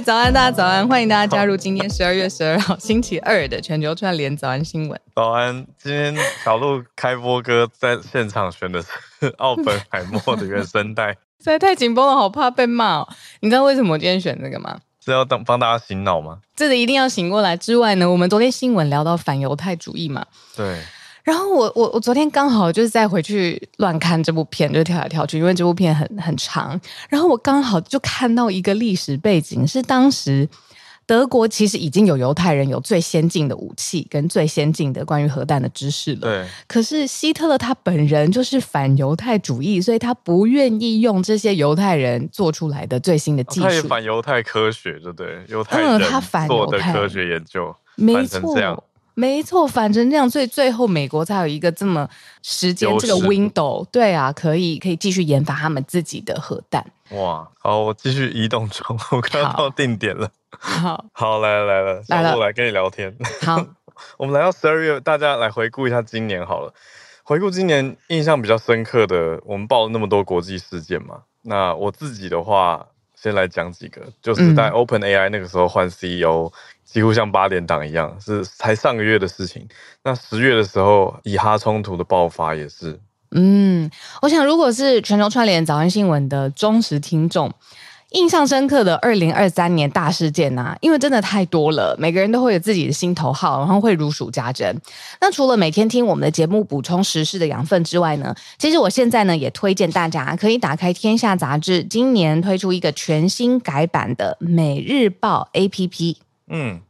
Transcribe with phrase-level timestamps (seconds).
[0.00, 0.86] 早安，大家早安！
[0.88, 5.00] 欢迎大家加入今天十二月十二号星期二的全球串联早安新闻。
[5.14, 6.14] 早安，今天
[6.44, 13.08] 小鹿开播歌在现场选的是奥本海默的原声带， 实在太紧绷了，好怕被骂哦。
[13.40, 14.80] 你知道为什么我今天选这个吗？
[15.04, 16.38] 是要当帮大家醒脑吗？
[16.56, 17.56] 这个一定要醒过来。
[17.56, 20.82] 之外呢，我们昨天新闻聊到反犹太主义嘛，对。
[21.24, 26.78] 然后我我我昨天刚好就是再回去乱看这部片，就跳来跳去，因为这部片很很长。
[27.08, 30.46] 然后我刚好就看到一个历史背景，是当时
[31.06, 36.20] 德国其实已经有犹太人有最先进的武器跟最先进的关于核弹的知识了。
[36.20, 36.46] 对。
[36.66, 43.66] 可是希特勒他本人就是反犹太主义，所以他不愿意用这些犹太人做出来的最新的技术。
[43.66, 45.42] 他也反犹太科学，对不对？
[45.48, 46.00] 犹太人
[46.46, 48.84] 做的科学研究，没错。
[49.14, 52.08] 没错，反正这样，所以最后美国才有一个这么
[52.42, 56.84] 时间这个 window，对啊，可以可以继续研发他们自己的核弹。
[57.10, 60.28] 哇，好，我继续移动中，我看到定点了。
[60.58, 63.16] 好，好，来了来了，来了，我来跟你聊天。
[63.42, 63.64] 好，
[64.18, 66.74] 我们来到十二月，大家来回顾一下今年好了。
[67.22, 71.22] 回顾今年印象比较深刻的，我们报了那么多国际事件嘛。
[71.42, 72.84] 那我自己的话，
[73.14, 76.46] 先来讲几个，就是在 OpenAI 那个时候换 CEO。
[76.46, 76.52] 嗯
[76.84, 79.66] 几乎像八点档一样，是才上个月的事情。
[80.04, 83.00] 那十月的时候，以哈冲突的爆发也是。
[83.32, 83.90] 嗯，
[84.22, 87.52] 我想如果是全球串联早安新闻的忠实听众，
[88.10, 94.80] 印象深刻的二零二三年大事件啊，因为真的太多了，每个人都会有自己的心头好，然后会如数家珍。
[95.20, 106.18] 那除了每天听我们的节目补充时事的养分之外呢，其实我现在呢也推荐大家可以打开《天下杂志》，今年推出一个全新改版的《每日报》APP。
[106.46, 106.80] 嗯，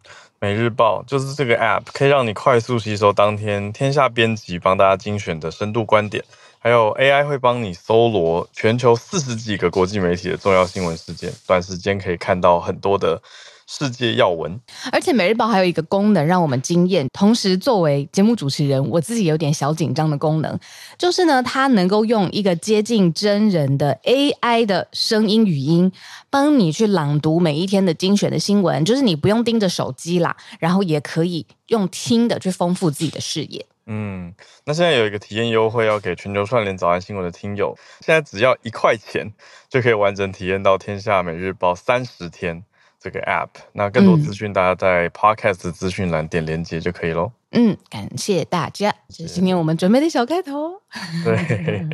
[0.41, 6.25] 每日报就是这个 App，可以让你快速吸收当天天下编辑帮大家精选的深度观点，
[6.59, 13.23] 还有 AI 会帮你搜罗全球四十几个国际媒体的重要新闻事件，短时间可以看到很多的。
[13.67, 14.61] 世界要闻，
[14.93, 17.09] 而且每日报还有一个功能让我们惊艳。
[17.13, 20.59] 同时，作为节目主持人，我自己有点小紧张的功能，
[20.99, 25.91] 就是呢，它能够用一个接近真人的 AI 的声音语音，
[26.29, 28.85] 帮你去朗读每一天的精选的新闻。
[28.85, 33.65] 就是你不用盯着手机啦，然后也可以用听的去丰富自己的视野。
[33.87, 39.33] 嗯，那现在有一个体验优惠要给全球串联早安新闻的听友，现在只要一块钱
[39.69, 42.65] 就可以完整体验到天下每日报三十天。
[43.05, 47.31] 这个 app，那更多资讯，大家在 podcast 资讯栏点连接就可以喽。
[47.51, 50.81] 嗯，感谢大家，这是今天我们准备的小开头。
[51.23, 51.87] 对。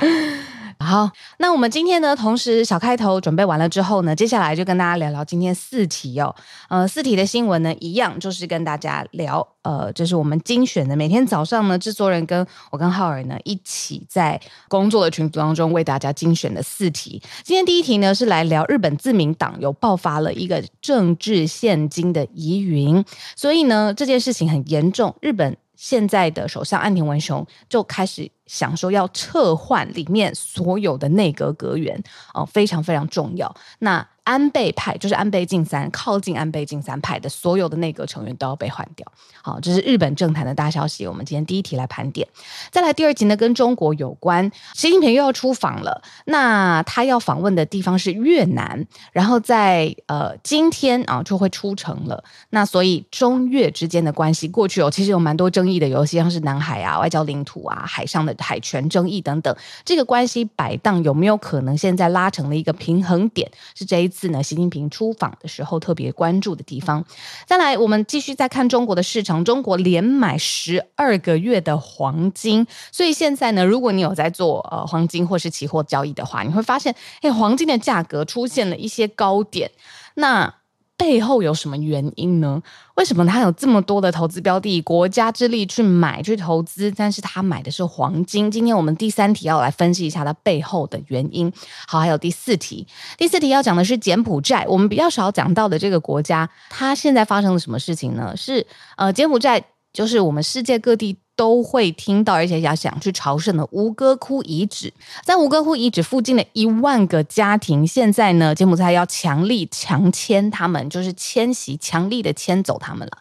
[0.78, 6.34] 好，那我们今天呢，同时小开头准备完了之后呢，接下来就跟大家聊聊今天四题哦。
[6.68, 17.22] 呃，四题的新闻呢，一样就是跟大家聊，呃，就是我们精选的，每天早上呢，制作人跟我跟浩尔呢一起在工作的群组当中为大家精选的四题。
[17.42, 23.04] 今天第一题呢是来聊日本自民党有爆发了一个政治献金的疑云，
[23.36, 25.56] 所以呢这件事情很严重，日本。
[25.76, 32.02] 现在的首相岸田文雄就开始想说要撤换里面所有的内阁阁员
[32.32, 33.54] 哦，非常非常重要。
[33.80, 39.06] 那安倍派就是安倍晋三，靠近安倍晋三派的所有的内阁成员都要被换掉。
[39.42, 41.06] 好，这是日本政坛的大消息。
[41.06, 42.26] 我们今天第一题来盘点，
[42.70, 44.50] 再来第二题呢，跟中国有关。
[44.72, 52.24] 习近平又要出访了，那他要访问的地方是越南，然后在呃今天啊就会出城了。
[52.48, 59.54] 那所以中越之间的关系，过去有其实有蛮多争议的，尤其像是南海啊、外交领土啊、海上的海权争议等等，
[59.84, 63.50] 这个关系摆荡有没有可能现在拉成了一个平衡点？
[63.74, 64.13] 是这一。
[64.14, 67.04] 次呢，习近平出访的时候特别关注的地方。
[67.46, 79.72] 再来，我们继续再看中国的市场，中国连买十二个月的黄金，所以现在呢，如果你有在做呃黄金或是期货交易的话，你会发现，哎，黄金的价格出现了一些高点，
[80.14, 80.54] 那。
[80.96, 82.62] 背后有什么原因呢？
[82.94, 88.50] 为什么他有这么多的投资标的，国家之力去买去投资，但是他买的是黄金？
[88.50, 91.52] 今天我们第三题要来分析一下它背后的原因。
[91.88, 92.86] 好，还有第四题，
[93.18, 98.36] 第四题要讲的是柬埔寨，我们比较少讲到的这个国家，它现在发生了什么事情呢？
[98.36, 101.16] 是呃，柬埔寨就是我们世界各地。
[101.36, 104.92] 都会听到，而且要想去朝圣的吴哥窟遗址，
[105.24, 113.18] 在吴哥窟遗址附近的一万个家庭，现在呢，柬埔寨要强力强迁他们，就是迁徙，强力的迁走他们了。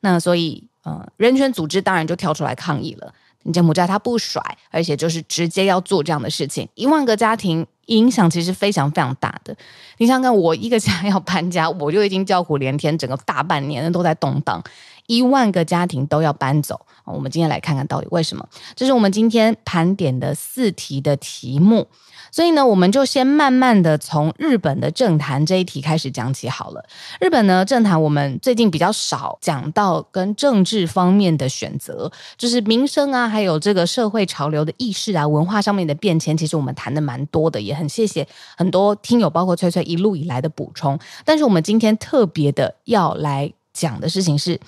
[0.00, 3.12] 那所以，呃，人权组织当然就跳出来抗议了。
[3.52, 4.42] 柬埔寨他不甩，
[4.72, 9.56] 而且就是直接要做这样的事情，一万个家庭影响其实非常非常大的。
[9.98, 14.60] 你想想看，我一个家要搬家，我就已经叫苦连天，整个大半年都在动荡。
[15.06, 18.46] 一万个家庭都要搬走，我们今天来看看到底为什么？
[18.74, 21.86] 这是我们今天盘点的四题的题目。
[22.32, 26.84] 所以呢，我们就先慢慢的从日本的政坛这一题开始讲起好了。
[27.18, 38.26] 日本呢，政坛我们最近比较少讲到跟政治方面的选择，就是民生啊，还有这个社会潮流的意识啊，文化上面的变迁，其实我们谈的蛮多的，也很谢谢
[38.56, 40.98] 很多听友，包括翠翠一路以来的补充。
[41.24, 44.60] 但是我们今天特别的要来讲的事情是。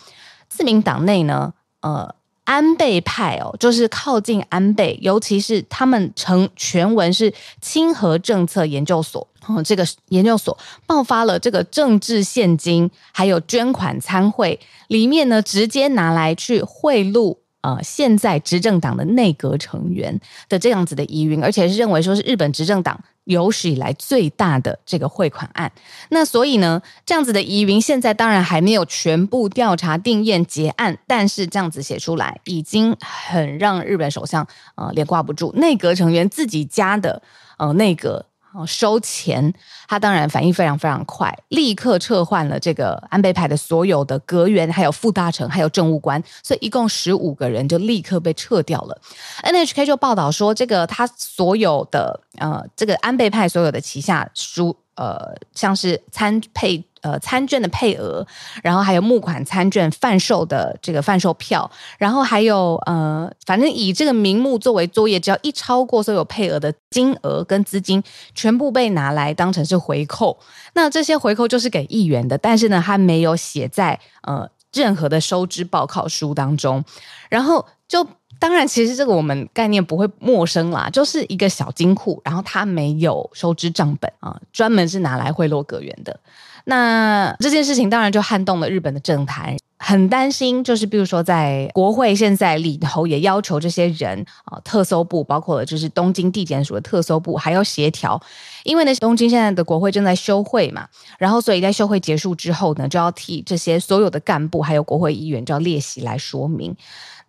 [0.49, 2.15] 自民党内呢，呃，
[2.45, 10.56] 安倍派哦，就是靠近安倍，尤其是他们成全文是亲和政策研究所，哦，这个研究所
[10.87, 14.59] 爆发了这个政治献金，还有捐款参会，
[14.89, 17.37] 里面呢直接拿来去贿赂。
[17.61, 20.19] 呃，现在执政党的内阁成员
[20.49, 22.99] 的这样子的疑云，而且是认为说是日本执政党
[23.29, 25.71] 有史以来最大的这个汇款案。
[26.09, 34.47] 那所以呢，这样子的疑云现在当然还没有全部调查定验结案，但是这样子写出来，已经很让日本首相
[34.77, 35.53] 呃脸挂不住。
[35.57, 37.23] 内阁成员自己家的
[37.59, 38.25] 呃内阁。
[38.67, 39.53] 收钱，
[39.87, 49.00] 他当然反应非常非常快，立刻撤换了这个安倍派的所有的阁员，还有副大臣，还有政务官，所以一共十五个人就立刻被撤掉了。
[49.43, 54.77] NHK 就报道说，这个他所有的呃，这个安倍派所有的旗下书。
[54.99, 58.27] 呃，像是参配呃餐券的配额，
[58.62, 68.03] 然后还有募款餐券贩售的这个贩售票，然后还有呃，反正以这个名目作为作业，只要一超过所有配额的金额跟资金，
[68.35, 70.39] 全部被拿来当成是回扣。
[70.75, 76.85] 那这些回扣就是给议员的，但是呢，他没有写在呃任何的收支报告书当中，
[77.29, 78.06] 然后就。
[78.41, 86.21] 当然，其实这个我们概念不会陌生啦，就是一个小金库，然后它没有收支账本啊，专门是拿来贿赂阁员的。
[86.69, 98.20] 那这件事情当然就撼动了日本的政坛，很担心，就是比如说在国会现在里头也要求这些人啊，特搜部包括了就是东京地检署的特搜部还要协调，
[98.65, 100.87] 因为呢东京现在的国会正在休会嘛，
[101.19, 106.76] 然后所以在休会结束之后呢，就要替这些所有的干部还有国会议员就要列席来说明。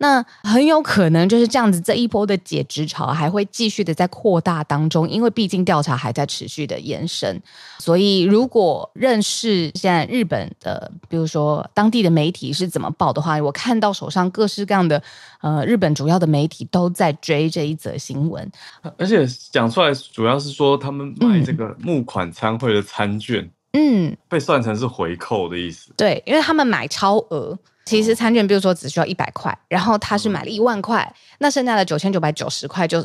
[0.02, 7.38] 那很有可能就是这样子，这一波的解职潮还会继续的在扩大当中，因为毕竟调查还在持续的延伸。
[7.78, 15.02] 所以，如果认识现在日本的，比如说当地的媒体是怎么报的话，我看到手上各式各样的
[15.42, 18.50] 呃日本主要的媒体都在追这一则新闻，
[18.96, 25.92] 而且讲出来主要是说他们买这个募款参会的参券，嗯，被算成是回扣的意思。
[25.94, 27.58] 对，因为他们买超额。
[27.84, 33.02] 其实餐券，比如说只需要一百块，然后他是买了一万块，那剩下的九千九百九十块就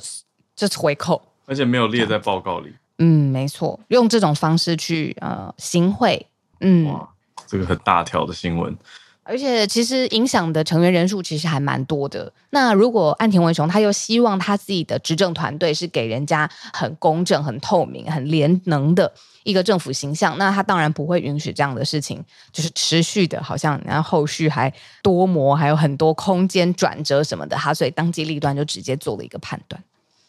[0.55, 2.73] 就是回扣，而且没有列在报告里。
[2.99, 6.27] 嗯，没错，用这种方式去呃行贿，
[6.59, 7.09] 嗯，哇，
[7.47, 8.75] 这个很大条的新闻。
[9.27, 12.31] 而且其实影响的成员人数其实还蛮多的。
[12.51, 19.11] 那如果岸田文雄他又希望他自己的执政团队是给人家很公正、很透明、很廉能的
[19.45, 22.21] 一个政府形象，那他当然不会允许这样的事情
[22.51, 27.55] 就是持续的，好像然后后续还多磨，还有很多空间转折什么的。
[27.55, 29.81] 他所以当机立断就直接做了一个判断。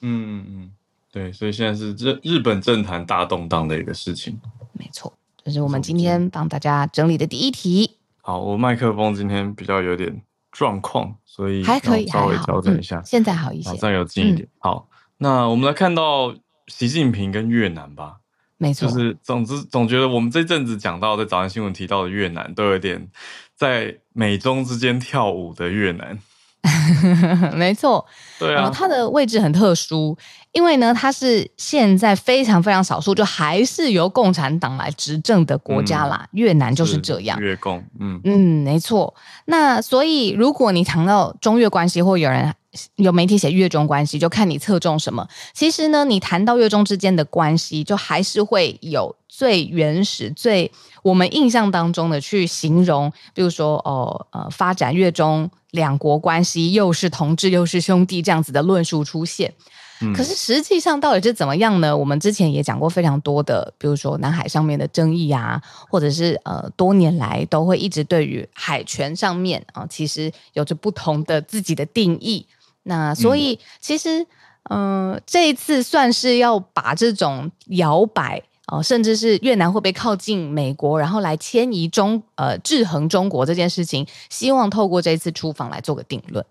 [0.02, 0.70] 嗯嗯，
[1.10, 4.38] 对，所以现在是日日本政坛大动荡的一个事情。
[4.72, 5.10] 没错，
[5.42, 7.96] 这是我们今天帮大家整理的第一题。
[8.20, 10.20] 好，我麦克风今天比较有点
[10.52, 13.02] 状况，所以还可以稍微调整一下，嗯。
[13.06, 14.50] 现在好一些，这样有近一点，嗯。
[14.58, 16.34] 好，那我们来看到
[16.66, 18.18] 习近平跟越南吧。
[18.58, 23.08] 没错，就是总之总觉得我们这阵子讲到在早安新闻提到的越南，都有点
[23.54, 26.18] 在美中之间跳舞的越南。
[27.54, 28.04] 没错，
[28.40, 30.18] 对啊，它的位置很特殊，
[30.50, 36.22] 因为呢，它是现在非常非常少数，就还是由共产党来执政的国家啦。
[36.24, 39.14] 嗯、越南就是这样，越共，嗯嗯，没错。
[39.44, 42.52] 那所以，如果你谈到中越关系，或有人
[42.96, 45.26] 有媒体写月中关系，就看你侧重什么。
[45.52, 50.70] 其实呢，你谈到月中之间的关系，就还是会有最原始、最
[51.02, 55.50] 我们印象当中的去形容，比如说哦呃，发展月中。
[55.72, 59.52] 两国关系又是同志又是兄弟这样子的论述出现，
[60.00, 61.94] 嗯、可是实际上到底是怎么样呢？
[61.94, 72.46] 我们之前也讲过非常多的，比如说南海上面的争议啊，或者是呃多年来都会一直对于海权上面啊、呃，其实有着不同的自己的定义。
[72.86, 74.26] 那所以、嗯、其实
[74.70, 78.42] 嗯、呃，这一次算是要把这种摇摆。
[78.68, 86.44] 哦，甚至是越南会被靠近美国，然后来迁移中呃制衡中国这件事情，希望透过这一次出访来做个定论。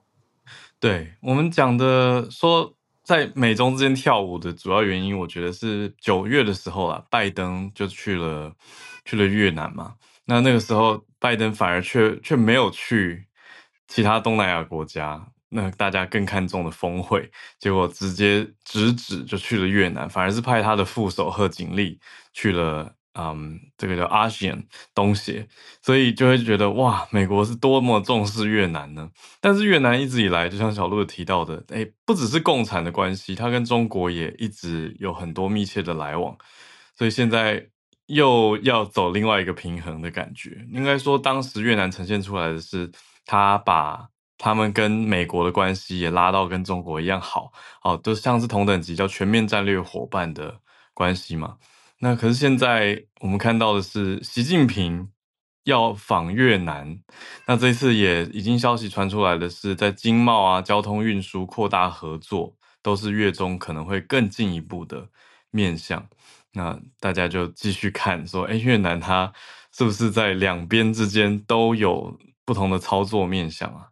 [0.79, 2.73] 对，我们讲的说，
[3.03, 8.53] 在美中之间跳舞的主要原因，我觉得是九月的时候啊，拜登就去了
[9.03, 9.95] 去了越南嘛。
[10.23, 13.27] 那那个时候，拜登反而却却没有去
[13.89, 15.27] 其他东南亚国家。
[15.55, 21.97] 那大家更看重的峰会，结果直接直指就去了越南，反而是派他的副手贺锦丽
[22.33, 25.47] 去了，嗯，这个叫 ASEAN 东协，
[25.81, 29.09] 所以就会觉得哇，美国是多么重视越南呢？
[29.39, 36.37] 但是越南一直以来，就像小鹿提到的，诶，不只是共产的关系，它跟中国也一直有很多密切的来往，
[36.97, 37.65] 所以现在
[38.07, 40.67] 又要走另外一个平衡的感觉。
[40.73, 42.91] 应该说，当时越南呈现出来的是，
[43.25, 47.51] 他把他们跟美国的关系也拉到跟中国一样好，
[47.83, 50.59] 哦，都像是同等级叫全面战略伙伴的
[50.93, 51.57] 关系嘛。
[51.99, 55.09] 那可是现在我们看到的是，习近平
[55.63, 56.99] 要访越南，
[57.47, 65.07] 那这一次也已经消息传出来的是，在经贸啊、交通运输扩大合作，都是越中可能会更进一步的
[65.49, 66.07] 面向。
[66.51, 69.33] 那大家就继续看，说，哎，越南它
[69.71, 73.87] 是不是在两边之间都有不同的操作面向啊？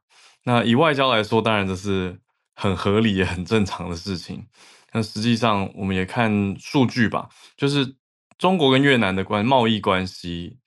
[0.45, 2.19] 那以外交来说，当然这是
[2.55, 4.45] 很合理也很正常的事情。
[4.91, 7.95] 那实际上，我们也看数据吧，就是
[8.37, 10.57] 中国跟越南的关贸易关系，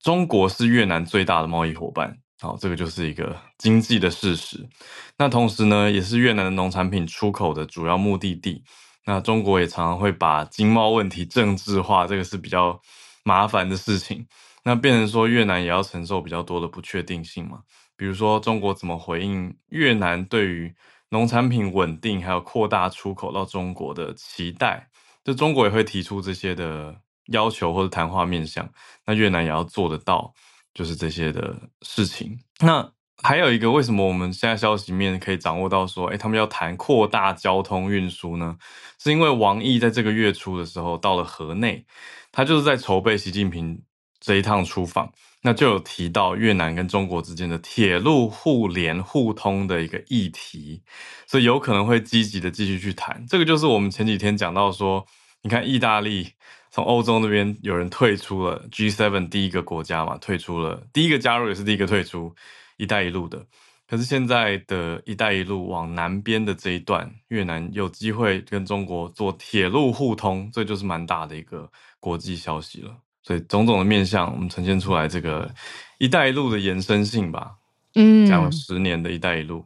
[0.00, 4.68] 中国是越南最大的贸易伙伴，好，这个就是一个经济的事实。
[5.16, 8.62] 那同时呢，也是越南的农产品出口的主要目的地。
[9.06, 12.80] 那中国也常常会把经贸问题政治化，这个是比较
[13.22, 14.26] 麻烦的事情。
[14.64, 17.60] 那变成说越南也要承受比较多的不确定性嘛。
[17.96, 20.74] 比如说，中国怎么回应越南对于
[21.10, 24.88] 农产品稳定还有扩大出口到中国的期待？
[25.22, 26.94] 就中国也会提出这些的
[27.26, 28.68] 要求或者谈话面向，
[29.06, 30.34] 那越南也要做得到，
[30.74, 32.38] 就是这些的事情。
[32.60, 38.58] 那还有一个，为什么我们现在消息面可以掌握到说，诶，他们要谈扩大交通运输呢？
[38.98, 41.86] 是因为王毅在这个月初的时候到了河内，
[42.32, 43.80] 他就是在筹备习近平
[44.20, 45.10] 这一趟出访。
[45.46, 50.80] 那就有提到越南跟中国之间的铁路互联互通的一个议题，
[51.26, 53.22] 所以有可能会积极的继续去谈。
[53.28, 55.06] 这个就是我们前几天讲到说，
[55.42, 56.32] 你看意大利
[56.70, 62.34] 从欧洲那边有人退出了 G7 第一个国家嘛，退出了第一个加入也是第一个退出
[62.78, 63.44] “一带一路”的。
[63.86, 71.70] 可是现在的一带一路往南边的这一段，越南有机会跟中国做铁路互通，这就是蛮大的一个
[72.00, 73.03] 国际消息了。
[73.26, 75.50] 所以种种的面向，我们呈现出来这个
[75.98, 77.54] “一带一路”的延伸性吧。
[77.94, 79.64] 嗯，讲了十年的一带一路。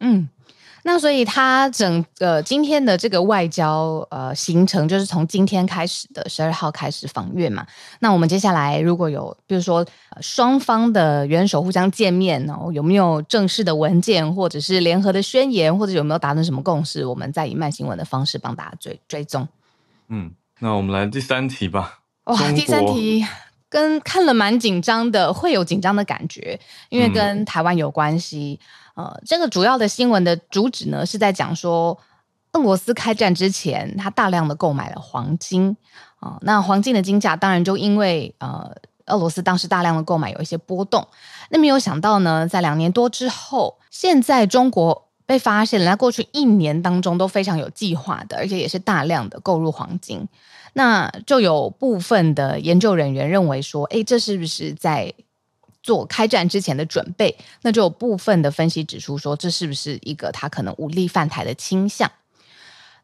[0.00, 0.28] 嗯，
[0.82, 7.64] 那所以它整个今天的这个外交呃行程，就是从今天开始的十二号开始访越嘛。
[8.00, 9.86] 那我们接下来如果有，比如说
[10.20, 17.06] 双方的元首互相见面哦，有没有正式的文件，或者是联合的宣言，或者有没有达成什么共识？
[17.06, 19.46] 我们再以慢新闻的方式帮大家追追踪。
[20.08, 22.00] 嗯，那我们来第三题吧。
[22.26, 23.26] 哇，第三题
[23.68, 28.60] 跟看了蛮紧张的，会有紧张的感觉，因为跟台湾有关系。
[28.94, 31.98] 嗯、呃，这个主要的新闻的主旨呢，是在讲说，
[32.52, 35.76] 俄罗斯开战之前，他大量的购买了黄金
[36.18, 38.74] 啊、呃，那黄金的金价当然就因为呃，
[39.06, 41.06] 俄罗斯当时大量的购买有一些波动。
[41.50, 50.26] 那没有想到呢，在两年多之后，现在中国被发现了，在过去一年当中都非常有计划的，而且也是大量的购入黄金。
[50.74, 55.12] 那就有部分的研究人员认为说，诶，这是不是在
[55.82, 57.36] 做开战之前的准备？
[57.62, 62.10] 那就有部分的分析指出说，这是不是一个他可能武力犯台的倾向？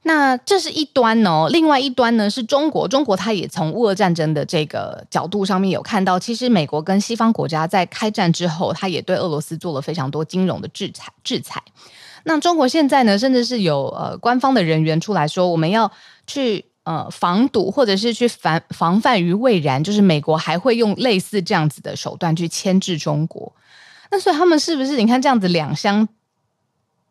[0.05, 11.63] 那这是一端哦，另外一端呢是中国，中国它也从乌俄战争的这个角度上面有看到，其实美国跟西方国家在开战之后，它也对俄罗斯做了非常多金融的制裁制裁。
[12.25, 15.91] 那中国现在呢，甚至是有呃官方的人员出来说，我们要
[16.27, 23.53] 去呃防堵或者是去防防范于未然，就是美国还会用类似这样子的手段去牵制中国。
[24.11, 26.09] 那所以他们是不是你看这样子两相？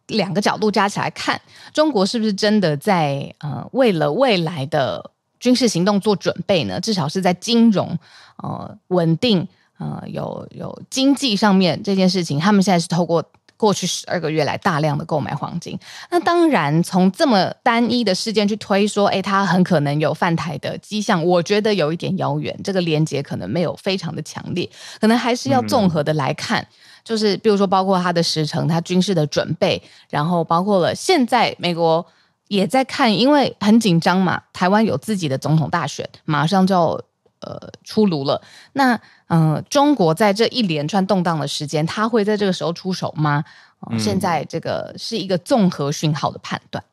[0.07, 1.39] 两个角度加起来看，
[1.73, 6.81] 中国是不是真的在呃为了未来的军事行动做准备呢？
[6.81, 7.97] 至少是在金融
[8.43, 13.23] 呃稳定呃有有经济上面这件事情，他们现在是透过
[13.61, 15.77] 过去十二个月来大量的购买黄金。
[16.09, 24.67] 那当然，从这么单一的事件去推说，诶，他很可能有犯台的迹象，我觉得有一点遥远，这个连接可能没有非常的强烈，
[24.99, 26.65] 可能还是要综合的来看。
[27.03, 32.03] 就是，比如说，包括他的时程，他军事的准备，然后包括了现在美国
[32.47, 34.41] 也在看，因为很紧张嘛。
[34.53, 36.99] 台湾有自己的总统大选，马上就要
[37.41, 38.41] 呃出炉了。
[38.73, 38.99] 那
[39.31, 43.43] 嗯、呃，中国在这一连串动荡的时间，他会在这个时候出手吗？
[43.79, 46.83] 呃、现在这个是一个综合讯号的判断。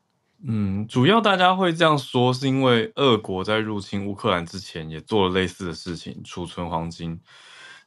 [0.46, 7.20] 嗯，主要大家会这样说，是因为俄国在入侵乌克兰之前也做了类似的事情，储存黄金。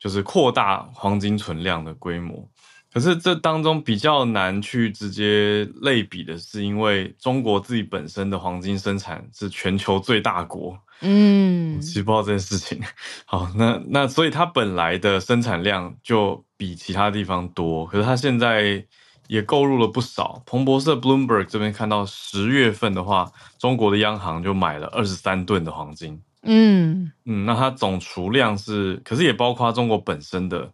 [0.02, 2.50] 就是扩大黄金存量的规模，
[2.92, 12.82] 可是这当中比较难去直接类比的是，因为中国自己本身的黄金生产是全球最大国，嗯，我其实不知道这件事情。
[13.26, 18.86] 好，那那所以它本来的生产量就比其他地方多，可是它现在
[19.28, 20.42] 也购入了不少。
[20.46, 26.22] 彭博社 Bloomberg 这边看到十月份的话，中国的央行就买了二十三吨的黄金。
[26.44, 30.72] 嗯嗯，那它总储量是，可是也包括中国本身的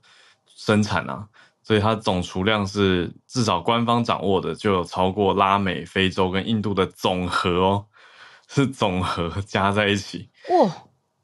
[0.56, 1.28] 生产啊，
[1.62, 7.86] 所以它总储量是至少官方掌握的就有超过拉美、非洲跟印度的总和哦，
[8.48, 10.30] 是总和加在一起。
[10.50, 10.72] 哇，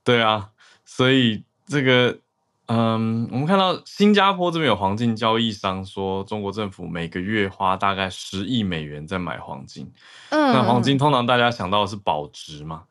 [0.03, 0.51] 对啊，
[0.85, 2.19] 所以这个，
[2.67, 9.91] 嗯，我们看到新加坡这边有黄金交易商说，中国政府每个月花大概十亿美元在买黄金。
[10.29, 12.83] 嗯，那黄金通常大家想到的是保值嘛。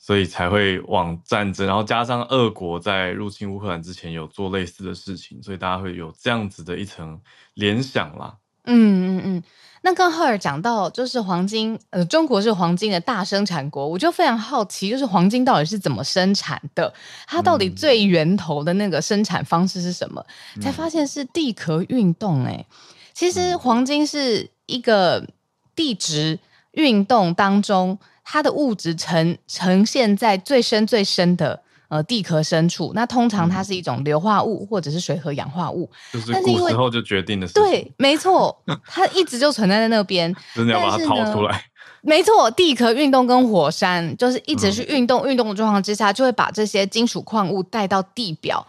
[0.00, 7.20] 所以才会往战争，然后加上俄国在入侵乌克兰之前有做类似的事情，所以大家会有这样子的一层
[7.54, 8.34] 联想啦。
[8.64, 9.42] 嗯嗯嗯。
[9.82, 16.92] 那刚赫尔讲到，就是黄金，呃，中国是黄金的大生产国，我就非常好奇，就是黄金到底是怎么生产的？
[17.26, 20.24] 它到底最源头的那个生产方式是什么？
[20.56, 22.50] 嗯、才发现是地壳运动、欸。
[22.50, 22.66] 哎，
[23.14, 25.26] 其实黄金是一个
[25.74, 26.38] 地质
[26.72, 27.98] 运动当中。
[28.30, 37.62] 它的物质呈呈现在最深最深的呃地壳深处，那通常它是一种硫化物或者是水和氧化物，就是古时候就决定的事情。
[37.62, 41.64] 对，没错， 它一直就存在在那边， 真的要把它掏出来。
[42.00, 48.64] 没错，地壳运动跟火山就是一直去运动，运动的状况之下，就会把这些金属矿物带到地表，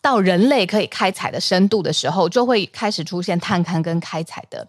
[0.00, 4.66] 到人类可以开采的深度的时候，就会开始出现探勘跟开采的。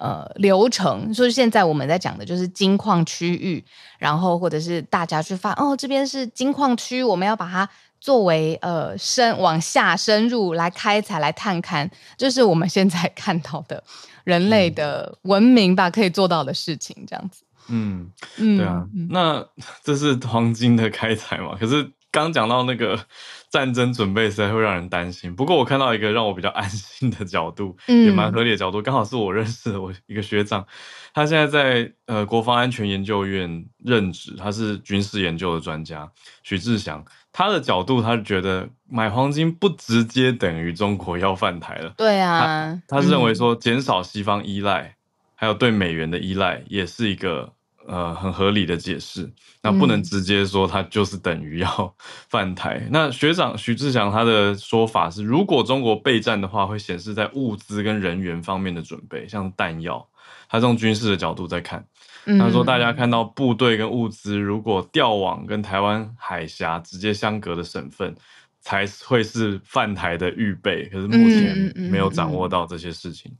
[0.00, 3.62] 呃，流程就是现在我们在讲的，就是金矿区域，
[3.98, 7.68] 然后或者是大家去发哦，这边是金矿区，我们要把它
[8.00, 11.86] 作为呃深往下深入来开采来探勘，
[12.16, 13.84] 就是我们现在看到的
[14.24, 17.42] 人类的文明吧，可以做到的事情，这样子。
[17.68, 19.46] 嗯嗯，对啊，嗯、那
[19.84, 21.54] 这是黄金的开采嘛？
[21.60, 21.92] 可是。
[22.12, 22.98] 刚讲到那个
[23.50, 25.34] 战争准备，实在会让人担心。
[25.34, 30.66] 不过我看到一个让我比较安心的角度，嗯、也蛮合理的角度，刚好是我认识的我一个学长，
[31.14, 36.10] 他现在在呃国防安全研究院任职，他是军事研究的专家，
[36.42, 37.04] 许志祥。
[37.32, 41.94] 他的角度，他是觉得买黄金不直接等于中国要犯台了。
[41.96, 44.94] 对啊，他，他是认为说减少西方依赖，嗯、
[45.36, 47.52] 还有对美元的依赖，也是一个。
[47.86, 49.28] 呃，很合理的解释，
[49.62, 51.94] 那不能直接说它就是等于要
[52.28, 52.78] 犯台。
[52.82, 60.06] 嗯、那学长徐志祥他的说法是，如果中国备战的话，会显示在物资跟人员方面的准备，像弹药，
[60.48, 61.84] 他从军事的角度在看。
[62.26, 68.14] 嗯、他说，大家看到部队跟物资如果调往跟台湾海峡直接相隔的省份，
[68.60, 70.86] 才会是犯台的预备。
[70.90, 73.32] 可是目前没有掌握到这些事情。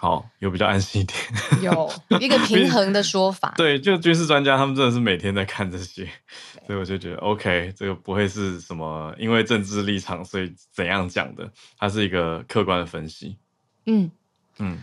[0.00, 1.18] 好，有比较安心一点，
[1.60, 3.52] 有一个平衡的说法。
[3.58, 6.08] 对，就军事专家他们真的是每天在看这些，
[6.64, 13.36] 所以我就觉得 OK，这个不会是什么因为政治立场所以怎样讲的，它是一个客观的分析。
[13.86, 14.08] 嗯
[14.58, 14.78] 嗯，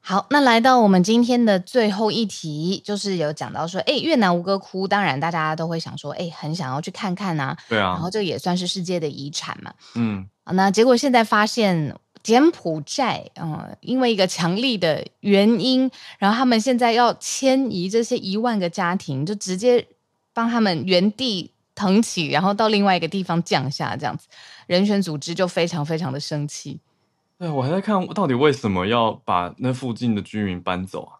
[0.00, 7.56] 好，那来到我们今天的最后一题，就是有讲到说，哎，越南吴哥窟，当然大家都会想说，哎，很想要去看看啊。
[7.68, 7.90] 对啊。
[7.90, 9.72] 然后这也算是世界的遗产嘛。
[9.94, 10.28] 嗯。
[10.46, 11.96] 那结果现在发现。
[12.22, 19.86] 柬埔寨，嗯、呃，因为一个强力的原因，然后他们现在要迁移这些一万个家庭，就直接
[20.32, 24.26] 帮他们原地腾起，然后到另外一个地方降下，这样子，
[24.66, 26.78] 人权组织就非常非常的生气。
[27.38, 31.16] 对，我还在看到底为什么要把那附近的居民搬走啊？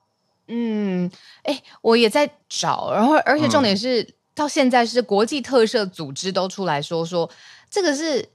[0.49, 1.11] 嗯，
[1.45, 7.31] 哎，我也在找，然后而且重点是、嗯、到现在是国际特赦组织都出来说说
[7.71, 8.29] 这个是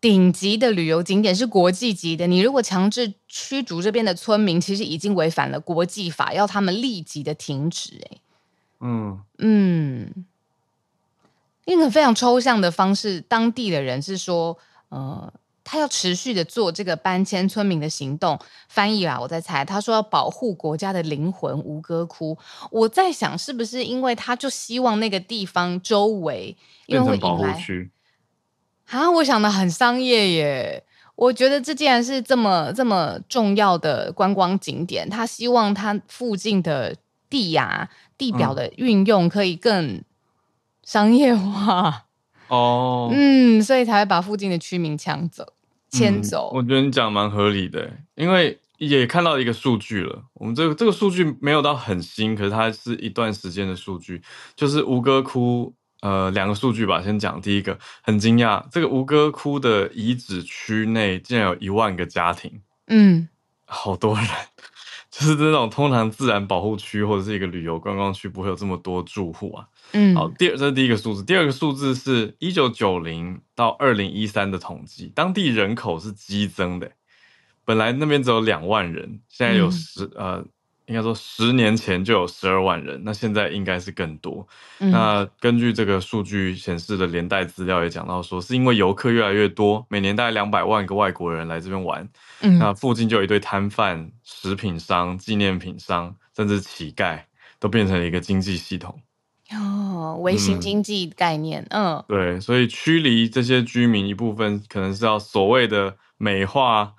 [0.00, 2.26] 顶级的旅游景点，是国际级的。
[2.26, 8.00] 你如果强制驱逐这边的村民，其实已经违反了国际法，要他们立即的停止。
[8.10, 8.18] 哎，
[8.80, 10.24] 嗯嗯，
[11.66, 14.58] 用个非常抽象的方式，当地的人是说，
[14.88, 15.32] 呃。
[15.70, 18.38] 他要持续的做这个搬迁村民的行动，
[18.70, 22.38] 翻译啊，我在猜，他说要保护国家的灵魂吴哥窟。
[22.70, 26.56] 我在想，是不是因为他就希望那个地方周围
[26.86, 27.90] 因为会引来变成保护区？
[28.90, 30.84] 啊，我想的很商业耶。
[31.14, 36.96] 我觉得这既然是这么这么重要的观光景点，他希望他附近的
[37.28, 40.02] 地呀、地表的运用可以更
[40.84, 42.06] 商业化
[42.48, 43.10] 哦。
[43.12, 45.54] 嗯，所以才会把附近的居民抢走。
[45.90, 50.22] 迁走、嗯，我觉得你讲蛮合理的，因为也看到一个数据了。
[50.34, 54.20] 我们这个这个数据没有到很新，可是它是一段时间的数据，
[54.54, 57.02] 就是吴哥窟呃两个数据吧。
[57.02, 63.28] 先讲第一个，很惊讶，这个吴哥窟的遗址区内竟然有一万个家庭，嗯，
[63.64, 64.26] 好多人，
[65.10, 69.66] 就是这种通常自然保护区或者是一个旅游观光区不会有这么多住户啊。
[69.92, 76.92] 嗯，好，第二，这是第一个数字，第二个数字是一九九零到二零一三的统计，当地人口是激增的，
[77.64, 80.44] 本来那边只有两万人，现在有十、嗯、呃，
[80.88, 84.46] 应该说十年前就有十二万人，那现在应该是更多。
[84.80, 92.08] 嗯、那根据这个数据显示的连带资料也讲到说，是因为游客越来越多，每年大概两百万个外国人来这边玩，
[92.40, 97.20] 嗯，那附近就有一堆摊贩、食品商、纪念品商，甚至乞丐，
[97.60, 98.98] 都变成了一个经济系统。
[99.50, 106.94] 哦，微型经济概念，嗯，嗯对，所以驱离这些居民一部分，可能是要所谓的美化、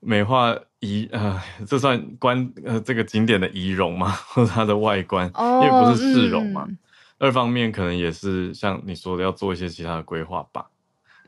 [0.00, 4.12] 美化仪，呃，这算观呃这个景点的仪容吗？
[4.28, 6.66] 或者它的外观，哦、因为不是市容嘛。
[6.68, 6.76] 嗯、
[7.18, 10.66] 二方面可能也是像你说的，要做一些其他的规划吧。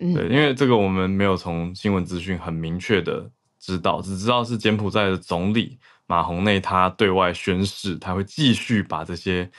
[0.01, 9.51] 嗯、对，因为这个我们没有从新闻资讯很明确的知道，只知道是柬埔寨的总理马洪内他对外宣誓，他会继续把这些。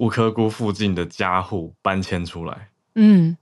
[0.00, 2.68] 吴哥窟附近的家户搬迁出来。
[2.94, 3.36] 嗯，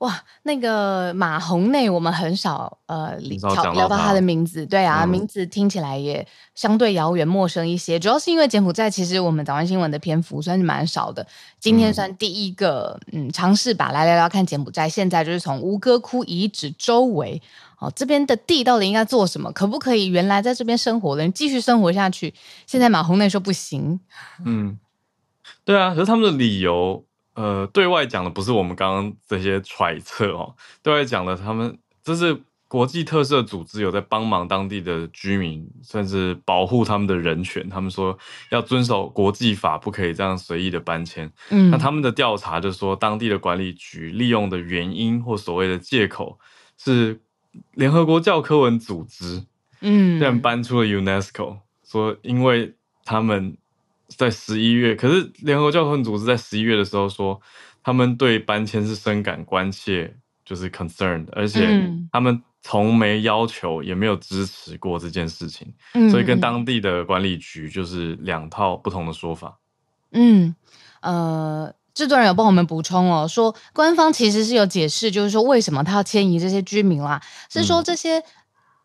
[0.00, 4.64] 哇，那个马洪内，我们很少呃聊聊到他的名字。
[4.64, 7.98] 对啊，嗯、名字听起来也相对遥远陌生一些。
[7.98, 11.26] 主要是因为柬埔寨其实我们早安新闻的篇幅算是蛮少的。
[11.58, 14.88] 今天算第一个，嗯，尝试吧来聊聊看柬埔寨。
[14.88, 17.42] 现在就是从吴哥窟遗址周围，
[17.78, 19.52] 哦，这边的地到底应该做什么？
[19.52, 22.32] 可不可以原来在这边生活的人继续生活下去？
[22.66, 24.00] 现在马洪内说不行。
[24.46, 24.78] 嗯。
[25.62, 27.04] 对啊，可是他们的理由，
[27.40, 37.66] 呃，对外讲的不是我们刚刚这些揣测哦，对外讲的他们这是国际特色组织有在帮忙当地的居民，甚至保护他们的人权。
[37.70, 38.16] 他们说
[38.50, 41.32] 要遵守国际法，不可以这样随意的搬迁。
[41.48, 46.38] 嗯，那他们的调查就是说，当地的管理局利用的原因或所谓的借口
[46.76, 47.20] 是
[47.72, 49.44] 联合国教科文组织，
[49.80, 52.74] 嗯，这样搬出了 UNESCO，说因为
[53.04, 53.56] 他们。
[54.16, 57.40] 在十一月，可是联合教科文组织在十一月的时候说，
[57.82, 69.58] 他们对搬迁是深感关切，就是 concerned，而且他们从没要求，也没有支持过这件事情，嗯、所以跟当地的管理局就是两套不同的说法。
[70.10, 70.54] 嗯，
[71.00, 78.22] 呃，制作人有帮我们补充哦，说官方其实是有解释，就是说为什么他要迁移这些居民啦，是说这些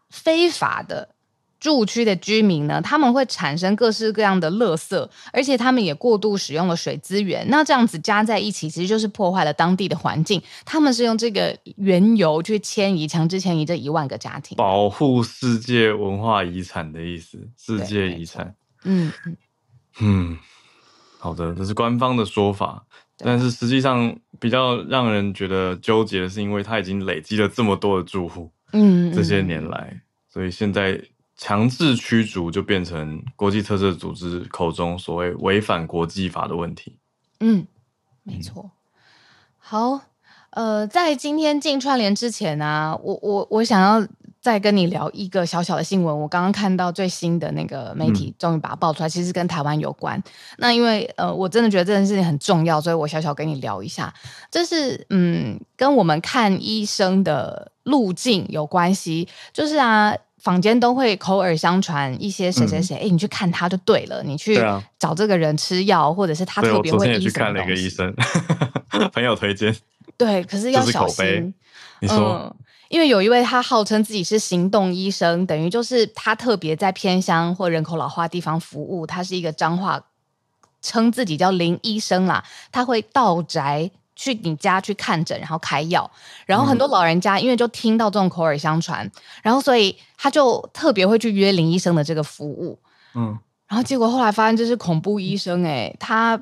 [0.10, 1.14] 非法的。
[1.60, 7.46] 住区的居民呢，他们会产生各式各样的垃圾，而且他们也过度使用了水资源。
[7.50, 10.41] 那这样子加在一起，其实就是破坏了当地的环境。
[10.65, 18.54] 他们是用这个缘由去迁移，强制迁移这一万个家庭，保护世界文化遗产的意思，世界遗产。
[18.84, 19.12] 嗯
[20.00, 20.38] 嗯，
[21.18, 22.86] 好的，这是官方的说法，
[23.18, 31.02] 但是实际上比较让人觉得纠结的是，因为它已经累积了这么多的住户，嗯，这些年来，所以现在。
[31.38, 36.98] 强制驱逐就变成国际特色组织口中所谓违反国际法的问题。
[37.39, 37.67] 嗯，
[38.24, 38.71] 没错。
[39.58, 40.00] 好，
[40.52, 44.08] 呃，在今天进串联之前呢、啊，我我我想要
[44.39, 46.21] 再跟你聊一个小小的新闻。
[46.21, 50.21] 我刚刚看到最新的那个媒体终于把它爆出来，嗯、其实跟台湾有关。
[50.60, 54.13] 那因为呃，我真的觉得这件事情很重要，所以我小小跟你聊一下。
[54.50, 59.28] 这是嗯，跟我们看医生的路径有关系。
[59.52, 64.63] 就是啊，坊间都会口耳相传一些谁谁谁，哎、嗯，你去看他就对了，你去
[64.99, 66.99] 找这个人吃药，或者是他特别会医什么东西。
[66.99, 68.15] 我昨天去看了一个医生，
[69.12, 69.75] 朋友推荐。
[70.15, 71.51] 对，可是要小心。
[71.99, 72.55] 你说、嗯，
[72.89, 79.08] 因为有一位他号称自己是行动医生，等于就是他特别在偏乡或人口老化地方服务。
[79.08, 79.99] 他是一个彰化，
[80.79, 82.43] 称自己叫林医生啦。
[82.71, 86.10] 他会到宅去你家去看诊，然后开药。
[86.45, 89.10] 然后很多老人家因为就听到这种口耳相传，
[89.43, 92.80] 然后所以他就特别会去约林医生的这个服务。
[93.13, 96.41] 嗯，然后结果后来发现这是恐怖医生诶、欸，他。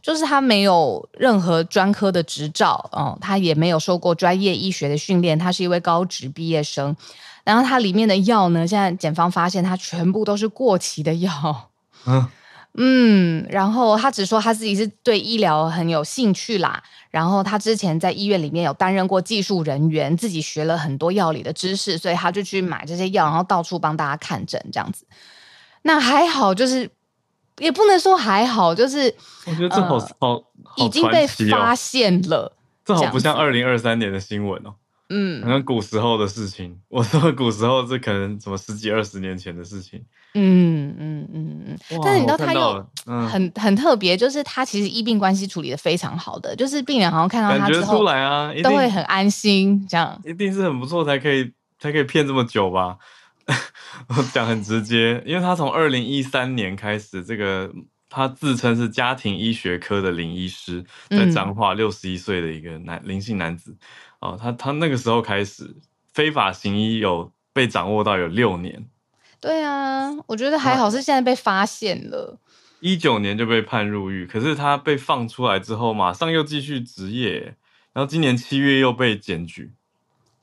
[0.00, 6.96] 就是他没有任何专科的执照，哦，他也没有受过专业医学的训练，他是一位高职毕业生。
[7.44, 11.68] 然后他里面的药呢，现在检方发现他全部都是过期的药。
[12.06, 12.26] 嗯
[12.74, 16.82] 嗯，然后他只说他自己是对医疗很有兴趣啦。
[17.10, 25.06] 然后他之前在医院里面有担任过技术人员，自己学了很多药理的知识，所以他就去买这些药，然后到处帮大家看诊这样子。
[25.82, 26.90] 那还好，就是。
[27.60, 29.12] 也不能说还好，就是
[29.44, 32.56] 我觉得这好、呃、好，好已经被发现了。
[32.84, 34.76] 这好不像二零二三年的新闻哦，
[35.10, 36.78] 嗯，好像古时候的事情。
[36.88, 40.04] 我说古时候，是可能什么十几二十年前的事情。
[40.34, 41.78] 嗯嗯嗯嗯。
[42.02, 49.86] 但是你知道他又很、嗯、很特别，就是他其实医病关系处理的非常好的，就是病人好像看到他之后，出来啊，都会很安心。
[49.88, 52.98] 这样一定是很不错，才可以才可以骗这么久吧。
[54.08, 57.72] 我讲很直接，因为他从二零一三年开始，这个
[58.10, 63.74] 他自称是家庭医学科的林医师，在彰化六十一岁的一个男林姓男子，
[64.20, 65.76] 哦，他他那个时候开始
[66.12, 68.86] 非法行医有被掌握到有六年，
[69.40, 72.38] 对啊，我觉得还好是现在被发现了，
[72.80, 77.54] 一九年就被判入狱，可是他被放出来之后，马上又继续执业，
[77.92, 79.72] 然后今年七月又被检举。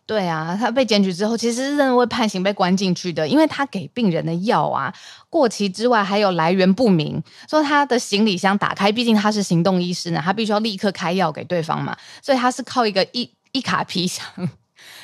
[0.08, 4.94] 对啊，他被检举之后，其实是认为判刑被关进去的，因为他给病人的药啊
[5.32, 14.26] 过期之外，还有来源不明，说他的行李箱打开，毕竟他是行动医师呢，他必须要立刻开药给对方嘛，所以他是靠一个一一卡皮箱，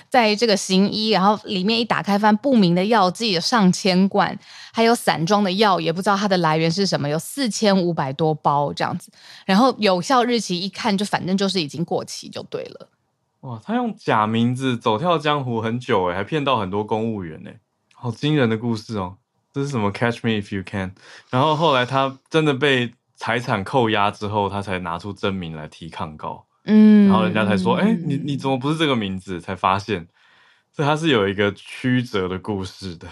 [0.10, 4.38] 在这个行医，然后里面一打开，翻不明的药剂有上千罐，
[4.74, 9.10] 还有散装的药，也不知道它的来源是什么，有四千五百多包这样子，
[9.46, 12.90] 然后有效日期一看就反正就是已经过期就对了。
[13.42, 17.58] 哇，他用假名字走跳江湖很久诶，还骗到很多公务员诶，
[17.94, 19.16] 好惊人的故事哦！
[19.54, 20.94] 这是什么？Catch me if you can。
[21.30, 26.46] 然后后来他真的被财产扣押之后，他才拿出真名来提抗告。
[26.65, 29.39] 嗯，然后人家才说，哎，你你怎么不是这个名字？
[29.41, 30.08] 才发现，
[30.71, 33.08] 所以他是有一个曲折的故事的。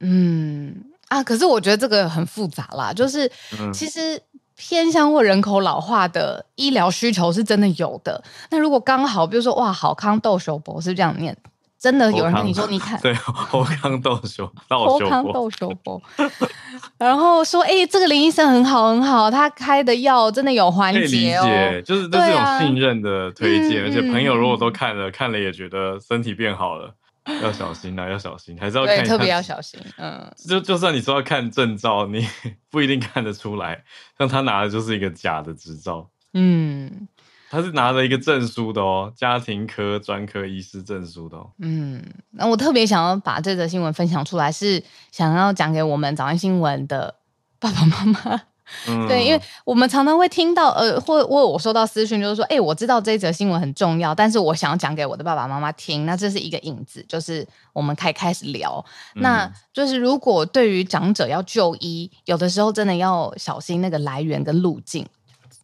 [0.00, 3.30] 嗯啊，可是我觉得这个很复杂啦，就是
[3.72, 4.22] 其实。
[4.56, 8.22] 偏向或人口老化的医疗需求是真的有的。
[8.52, 11.36] 那如果刚好，比如说哇，好康豆手博是这样念，
[11.84, 16.00] 真的有人跟你说，你看， 对，好康逗相好康逗相报，
[16.96, 21.44] 然后说，哎、欸，这个林医生很好很好，他开的药真的有缓解哦，
[21.84, 26.94] 就是这是一种信任的推荐，啊、而且朋友如果都看了，嗯、看了也觉得身体变好了。
[27.42, 29.78] 要小心啊， 要小心，还是要看，特别要小心。
[29.98, 32.26] 嗯，就就算你说要看证照，你
[32.70, 33.82] 不一定看得出来。
[34.18, 36.08] 像他拿的就是一个假的执照。
[36.32, 37.06] 嗯，
[37.54, 41.48] 他是拿着一个证书的哦，家庭科专科医师证书的哦。
[41.60, 47.14] 嗯，那我特别想要把这则新闻分享出来，是想要讲给我们早安新闻的
[47.60, 48.40] 爸爸妈妈。
[48.88, 56.06] 嗯、对，因为我们常常会听到，呃，或或我收到私讯，就是说，哎，我知道这一则新闻很重要，但是我想要讲给我的爸爸妈妈听。
[56.06, 58.82] 那这是一个引子，就是我们可以开始聊。
[59.14, 65.06] 嗯、那就是如果对于长者要就医，有的时候真的要小心那个来源跟路径。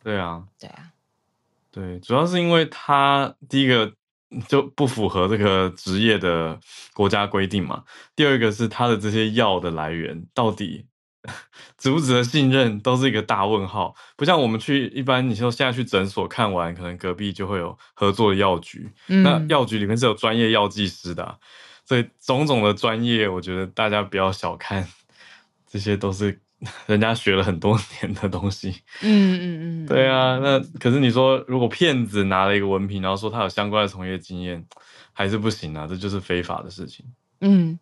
[0.04, 0.89] 对啊，对啊，
[1.70, 3.92] 对，主要是因为他第一个
[4.48, 6.58] 就不符合这个职业的
[6.94, 10.86] 国家规定嘛，第二个是他的这些药的来源到底。
[11.76, 13.94] 值不值得信任，都是一个大问号。
[14.16, 18.90] 不像我们去一般，你说现在去诊所看完，可能隔壁就会有合作的药局。
[19.08, 21.36] 嗯、那药局里面是有专业药剂师的、啊，
[21.84, 24.88] 所以种种的专业，我觉得大家不要小看，
[25.68, 26.40] 这些都是
[26.86, 28.74] 人家学了很多年的东西。
[29.00, 30.38] 嗯嗯嗯，对啊。
[30.38, 34.64] 那可是你说，如果骗子拿了一个文凭，然后说他有相关的从业经验，
[35.12, 37.04] 还是不行啊，这就是非法的事情。
[37.40, 37.78] 嗯。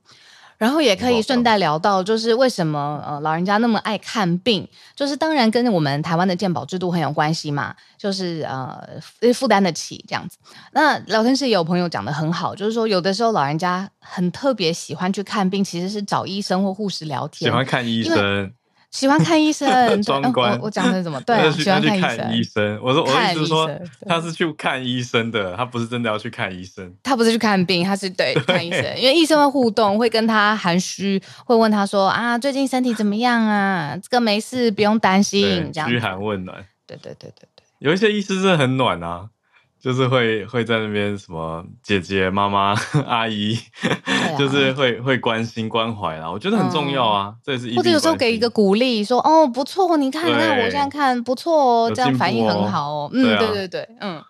[0.57, 8.77] 然后也可以顺带聊到，就是为什么呃老人家那么爱看病，就是当然跟我们台湾的健保制度很有关系嘛，就是呃
[9.33, 10.37] 负担得起这样子。
[10.73, 18.53] 那聊天室也有朋友讲的很好，就是说有的时候老人家很特别喜欢去看病，其实是找医生或护士聊天，喜欢看医生。
[18.91, 19.69] 喜欢看医生，
[20.03, 21.21] 装我我讲的是什么？
[21.27, 22.81] 对、啊，喜欢看医生。
[22.83, 23.71] 我说，我意思是说，
[24.07, 26.91] 他是去看医生的，他不是真的要去看医生。
[27.03, 33.97] 他不是去看病，他是对， 对看医生，因为医生会互动，会跟他寒暄，会问他说啊，最近身体怎么样啊？
[34.03, 36.65] 这个没事，不用担心，这样嘘寒问暖。
[36.87, 39.29] 对对对对对，有一些医师真的很暖啊。
[39.81, 42.75] 就是会会在那边什么姐姐、妈妈、
[43.07, 47.29] 阿姨，啊、就是会会关心关怀啦，我觉得很重要啊。
[47.29, 53.11] 嗯、这也是或者有时候给一个鼓励，说哦不错，你看那我现在看不错哦，这样反应很好哦。
[53.13, 54.23] 嗯，对，啊、对对对，嗯，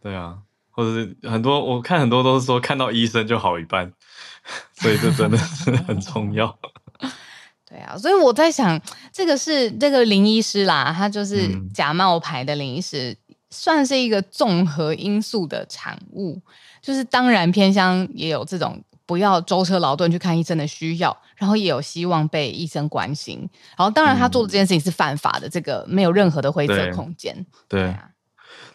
[0.00, 0.38] 对啊，
[0.70, 3.92] 或者是很多我看很多都是说看到医生就好一半，
[4.76, 6.56] 所以这真的是很重要。
[7.68, 8.80] 对啊，所以我在想，
[9.12, 13.10] 这个是这个林医师啦，他就是假冒牌的林医师。
[13.10, 13.16] 嗯
[13.54, 16.42] 算是一个综合因素的产物，
[16.82, 27.34] 就是当然偏乡也有这种不要舟车劳顿去看医生的需要，然后也有希望被医生关心，然后当然他做的这件事情是犯法的，嗯、这个没有任何的灰色空间。
[27.68, 28.10] 对，对啊，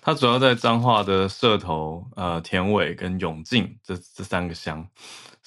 [0.01, 4.87] 他主要在彰化的社头、呃田尾跟永靖这这三个乡。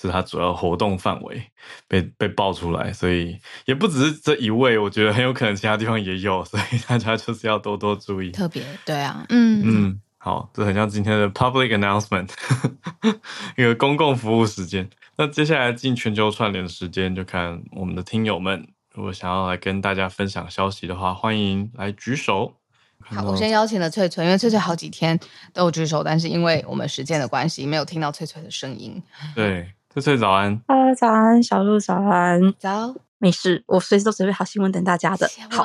[0.02, 1.42] 是他主要活动范围
[1.86, 8.30] 被被爆出来，所以也不只是这一位，我觉得很有可能其他地方也有，所以大家就是要多多注意。
[8.32, 12.28] 特别对啊，嗯嗯，好，这很像今天的 public announcement，
[13.56, 14.88] 一个公共服务时间。
[15.16, 22.54] 那接下来进全球串联的时间，就看我们的听友们如果想要来跟大家分享消息的话，欢迎来举手。
[23.04, 25.18] 好，我先邀请了翠翠，因为翠翠好几天
[25.52, 29.02] 都有举手，但是因为我们时间的关系，没有听到翠翠的声音。
[29.34, 29.72] 对。
[29.92, 32.94] 翠翠早安，啊，早安，小鹿早安，早。
[33.22, 35.30] 没事，我随时都准备好新闻等大家的。
[35.48, 35.62] 好，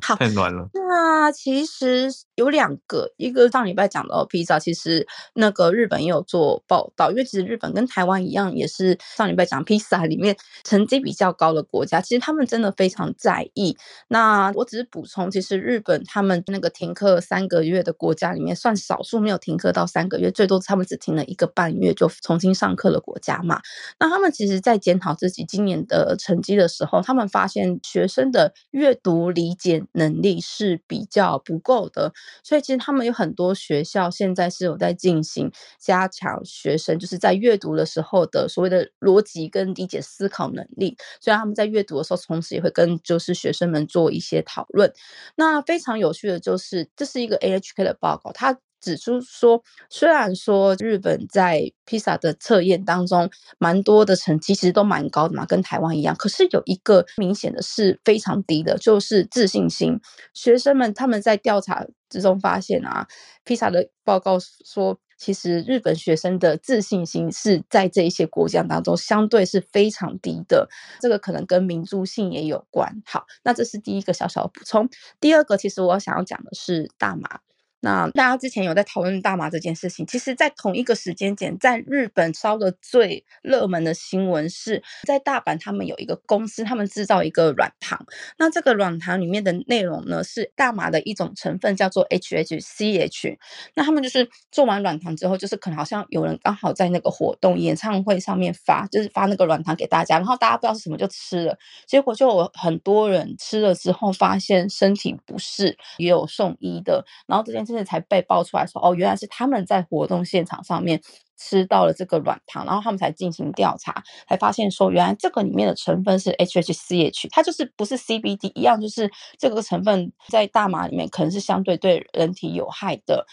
[0.00, 0.68] 好，太暖了。
[0.72, 13.76] 那其实有两个，一个上礼拜讲到披萨，其实那个日本也有做报道，因为其实日本跟台湾一样，也是上礼拜讲披萨里面成绩比较高的国家，其实他们真的非常在意。
[14.06, 23.60] 那我只是补充，其实日本他们那个停课三个月的国家里面，算少数没有停课到三个月，最多他们只停了一个半月就重新上课的国家嘛。
[23.98, 44.92] 那他们其实在检讨自己今年的成绩的时候，他们发现学生的阅读理解能力是比较不够的，所以其实他们有很多学校现在是有在进行加强学生就是在阅读的时候的所谓的逻辑跟理解思考能力，所以他们在阅读的时候，同时也会跟就是学生们做一些讨论。
[45.36, 48.58] 那非常有趣的就是，这是一个 AHK 的报告，它。
[48.84, 56.14] 指出说，虽然说日本在披萨的测验当中，蛮多的成绩其实都蛮高的嘛，跟台湾一样。
[56.14, 59.98] 可是有一个明显的是非常低的，就是自信心。
[60.34, 63.06] 学生们他们在调查之中发现啊
[63.44, 70.68] 披萨的报告说，其实日本学生的自信心是在这一些国家当中相对是非常低的。
[71.00, 73.02] 这个可能跟民族性也有关。
[73.06, 74.88] 好，那这是第一个小小的补充。
[75.20, 77.40] 第二个，其实我想要讲的是大麻。
[77.84, 88.06] 那大家之前有在讨论大麻这件事情，其实，在同一个时间点，在日本烧的最热门的新闻是在大阪，他们有一个公司，他们制造一个软糖。
[88.38, 93.36] 那这个软糖里面的内容呢，是大麻的一种成分，叫做 HHCH。
[93.74, 107.73] 那他们就是做完软糖之后，就是可能好像有人刚好在那个活动演唱会上面发，就是发那个软糖给大家，然后大家不知道是什么就吃了，结果就有很多人吃了之后发现身体不适，也有送医的，然后这件事。
[107.74, 111.00] 现在才被爆出来说，哦，原来是他们在活动现场上面
[111.36, 123.26] 吃到了这个软糖，然后他们才进行调查，才发现说，原来这个里面的成分是 HHCH，它就是不是 CBD 一样，就是这个成分在大麻里面可能是相对对人体有害的。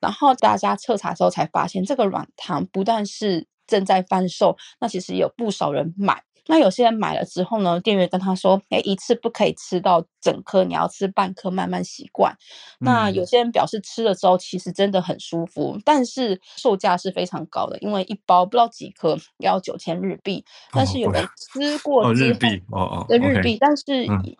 [0.00, 6.22] 然后大家彻查之后才发现，这个软糖不但是正在贩售，那其实有不少人买。
[6.48, 12.36] 那有些人买了之后呢，店员跟他说：“哎，一次不可以吃到整颗，你要吃半颗，慢慢习惯。”
[12.80, 20.44] 那有些人表示吃了之后其实真的很舒服，但是售价是非常高的，因为一包不知道几颗要九千日币。
[20.72, 23.84] 但是有人吃过日币哦日币，但是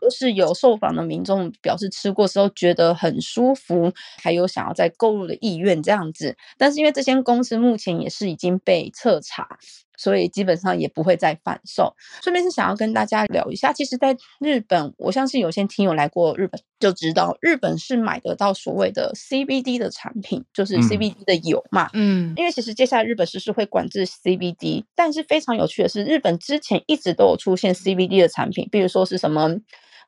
[0.01, 3.93] 就是有受访的民众表示吃过之后觉得很舒服，
[4.23, 6.37] 还有想要再购入的意愿这样子。
[6.57, 9.59] 但是因为这间公司目前也是已经被彻查。
[9.99, 11.93] 所以基本上也不会再贩售。
[12.23, 21.91] 顺便是想要跟大家聊一下，其实在日本，我相信有些听友来过日本就知道，日本是买得到所谓的 CBD 的产品，就是 CBD 的油嘛。
[21.93, 29.59] 嗯，因为其实接下来日本是是会管制 CBD，但是非常有趣的是，日本之前一直都有出现 CBD 的产品，比如说是什么。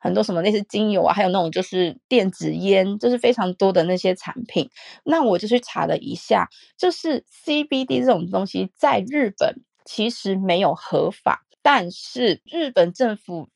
[0.03, 4.67] 很多什么类似精油啊，还有那种就是电子烟，就是非常多的那些产品。
[5.03, 13.49] 那我就去查了一下，就是 CBD 这种东西在日本其实没有合法，但是日本政府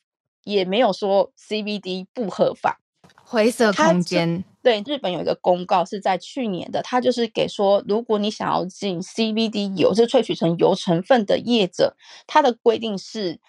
[0.44, 2.80] 也没有说 CBD 不合法。
[3.24, 4.44] 灰色空间。
[4.62, 11.96] 对，日本有一个公告是在去年的，它就是给说，如果你想要进 CBD 油，就是萃取成油成分的业者，
[12.28, 13.40] 它的规定是。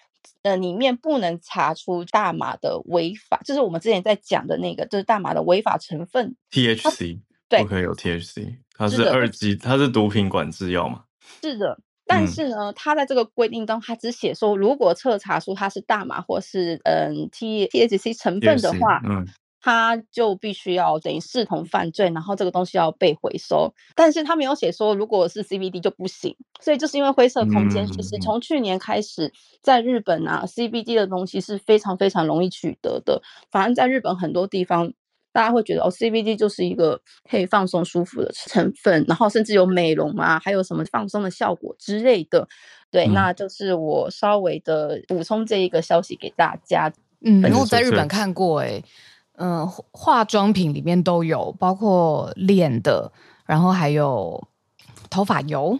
[0.43, 7.19] 呃，里面不能查出大麻的违法，就是我们之前在讲的那个，就是大麻的违法成分 THC，
[7.49, 11.03] 对，不可以有 THC，它是二级，它是毒品管制药嘛？
[11.41, 19.27] 是的，但是呢，他在这个规定当中，他只写说，如果测查出它是大麻或是嗯 T THC 成分的话，嗯。
[19.59, 23.73] 他就必须要等于视同犯罪，然后这个东西要被回收。
[23.95, 26.33] 但是他没有写说，如果是 CBD 就不行。
[26.61, 33.21] 所以就是因为灰色空间，其实从去年开始，在日本啊，CBD 的东西是非常非常容易取得的。
[33.51, 34.93] 反正在日本很多地方，
[35.37, 42.47] 大家会觉得哦，CBD 就是一个可以放松舒服的成分，然后甚至有美容啊，还有什么放松的效果之类的。
[42.89, 46.91] 对，嗯、那就是我稍微的补充这一个消息给大家。
[47.21, 48.83] 嗯，因为我在日本看过、欸，哎。
[49.39, 53.11] 嗯，化妆品里面都有，包括脸的，
[53.45, 54.47] 然后还有
[55.11, 55.77] 头发油。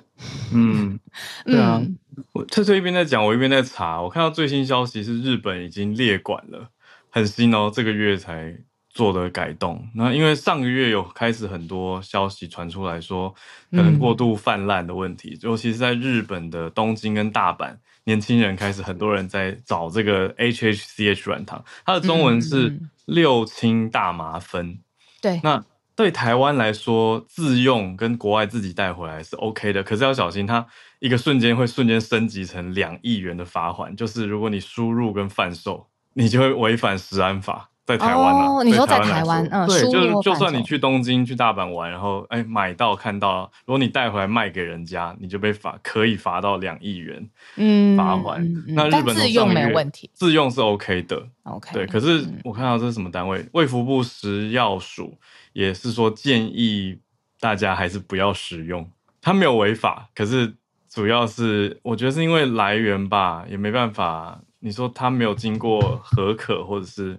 [0.53, 0.99] 嗯，
[1.43, 1.97] 对啊，嗯、
[2.33, 3.99] 我翠翠一边在讲，我一边在查。
[3.99, 6.69] 我看到最新消息是日本已经列管了，
[7.09, 8.55] 很新哦，这个月才
[8.97, 9.87] 做的改动。
[9.93, 13.29] 那因为上个月有开始很多消息传出来说，
[13.69, 17.77] 可能过度泛滥的问题，嗯、尤其是在日本的东京跟大阪。
[18.05, 24.65] 年轻人开始，很多人在找这个 HHCH 软糖，它的中文是六氢大麻酚。
[24.65, 24.79] 嗯、
[25.21, 30.65] 对，那对台湾来说，自用跟国外自己带回来是 OK 的，可是要小心，它
[30.99, 37.69] 一个瞬间会瞬间升级成两亿元的罚款，就是如果你输入跟贩售，你就会违反食安法。
[37.87, 48.45] 在台湾啊，oh, 你说在台湾，嗯，对，就是就算你去东京、去大阪玩，然后哎买到看到，如果你带回来卖给人家，你就被罚，可以罚到两亿元，嗯，罚款。
[48.67, 51.69] 那日本自用没有问题，自用是 OK 的，OK。
[51.71, 53.47] 对，可是我看到这是什么单位？
[53.53, 55.17] 卫福部食药署
[55.53, 56.99] 也是说建议
[57.39, 58.85] 大家还是不要使用，
[59.21, 60.53] 它没有违法，可是
[60.89, 64.41] 主要是我觉得是因为来源吧，也没办法。
[64.59, 67.17] 你说它没有经过核可，或者是。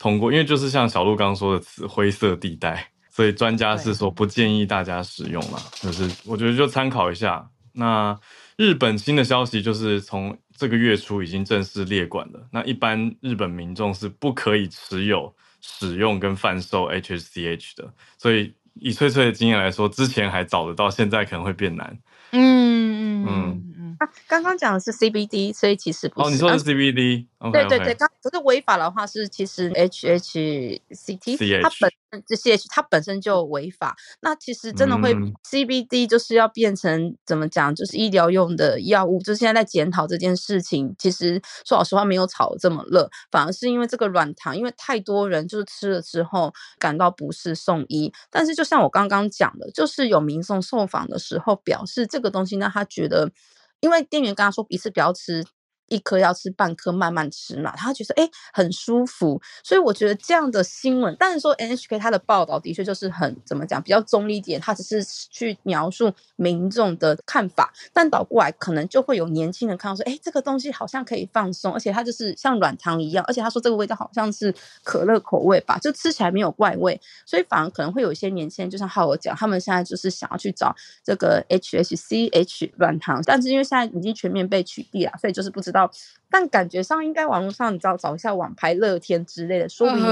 [0.00, 5.60] 通过，因为就是像小鹿刚刚说的词，灰色地带，所以专家是说不建议大家使用了。
[5.74, 7.46] 就是我觉得就参考一下。
[7.74, 8.18] 那
[8.56, 12.48] 日本新的消息就是从这个月初已经正式列管了。
[12.50, 17.92] 那一般日本民众是不可以持有、使用跟贩售 HHCH 的。
[18.16, 21.98] 所以以翠翠的经验来说，之前还找得到，现在可能会变难。
[22.32, 23.69] 嗯嗯嗯。
[24.00, 26.26] 啊，刚刚讲的是 CBD，所以其实不是。
[26.26, 33.94] 哦，你说的是 CBD？、啊、对对对，刚可是违法的话是其实 HHCT，它本身这些它本身就违法。
[34.22, 39.20] 那其实真的会 CBD 就是要变成、嗯、怎么讲，就是医疗用的药物。
[39.20, 48.10] 就现在在检讨这件事情，其实说老实话没有炒这么热，反而是因为这个软糖，因为太多人就是吃了之后感到不适送医。
[48.30, 53.30] 但是就像我刚刚讲的，就是有民众受访的时候表示这个东西呢，他觉得。
[53.80, 55.44] 因为店员跟他说一次不要吃。
[55.90, 57.76] 一颗要吃半颗，慢慢吃嘛。
[57.76, 67.72] 他觉得哎很舒服，所以我觉得这样的新闻，但是说 NHK 他的报道的确就是很怎么讲，比较中立一点，他只是去描述民众的看法。
[67.92, 85.79] 但倒过来可能就会有年轻人看到说，哎，这个东西好像可以放松，而且它就是像软糖一样，而且他说这个味道好像是可乐口味吧，就吃起来没有怪味，所以反而可能会有一些年轻人，就像浩尔讲，他们现在就是想要去找这个 HHCH 软糖，但是因为现在已经全面被取缔了，所以就是不知道。
[86.30, 90.04] 但感觉上应该网络上你知道找一下网拍乐天之类的，说不定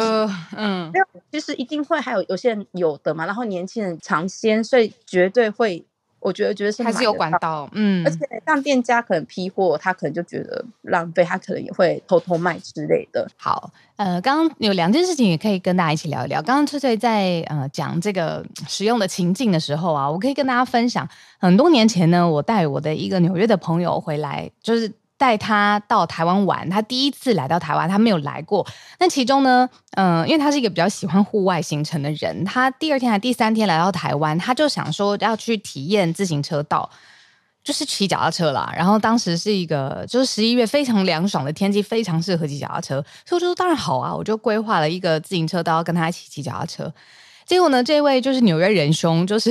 [0.56, 5.84] 嗯，没有，其实一定会还有有些人有的嘛，然后年轻人尝鲜，所以绝对会，
[6.18, 13.28] 我觉得觉得是还是有管道，嗯，而且像店家可能批货，他可能就觉得浪费，他可能也会偷偷卖之类的。
[13.36, 16.42] 好，呃，刚刚有两件事情也可以跟大家一起聊一聊。
[16.42, 21.08] 刚刚翠翠在呃讲这个使用的情境的时候啊，我可以跟大家分享，
[21.38, 24.92] 很多年前呢，我带我的一个纽约的朋友回来，就是。
[25.18, 28.66] 带他到台湾玩，他第一次来到台湾，他没有来过。
[28.98, 36.88] 那其中呢，嗯、因为他是一个比较喜欢户外行程的人，他第二天还第三天来到台湾，他就想说要去体验自行车道。
[37.64, 38.72] 就是骑脚踏车啦。
[38.74, 46.90] 然后当时是一个就是十一月非常凉爽的天气，非常适合骑脚踏车，所以我说当然好啊，我就规划了一个自行车道跟他一起骑脚踏车。
[47.48, 49.50] 结果呢，这位就是纽约仁兄，就是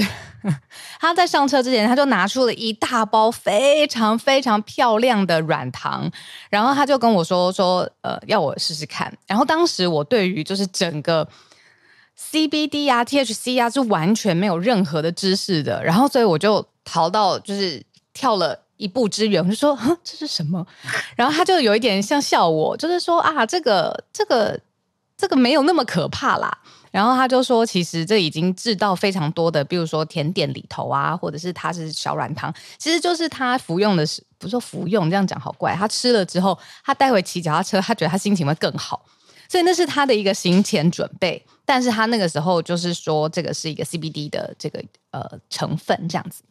[1.02, 6.08] 他在上车之前，他就拿出了一大包非常非常漂亮的软糖，
[6.52, 9.12] 然后他就跟我说说，呃，要我试试看。
[9.26, 11.28] 然后当时我对于就是整个
[12.16, 17.84] CBD 啊、THC 啊是完全没有任何的知识的，然后所以我就逃到就是
[18.14, 20.64] 跳了一步之远，我就说，哼，这是什么？
[21.18, 24.60] 然后他就有一点像笑我，就是说啊，这个这个
[25.18, 26.60] 这个没有那么可怕啦。
[26.92, 39.04] 然后他就说，其实这已经制到非常多的，比如说甜点里头啊，或者是它是小软糖，其实就是他服用的是，不是说服用这样讲好怪，他吃了之后，他待会骑脚踏车，他觉得他心情会更好，
[39.50, 41.44] 所以那是他的一个行前准备。
[41.66, 44.82] 但是他那个时候就是说，这个是一个 CBD 的这个
[45.12, 46.42] 呃成分这样子。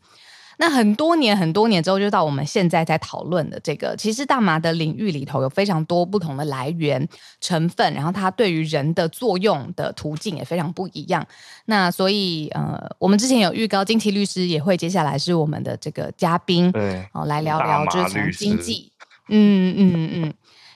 [0.59, 7.07] 那很多年很多年之后，就到我们现在在讨论的这个，其实大麻的领域里头有非常多不同的来源
[7.41, 11.27] 成分，然后它对于人的作用的途径也非常不一样。
[11.67, 18.91] 那所以呃，我们之前有预告，金奇律师也会接下来是我们的这个嘉宾，对，哦，来聊聊就是从经济，
[19.29, 20.35] 嗯嗯嗯，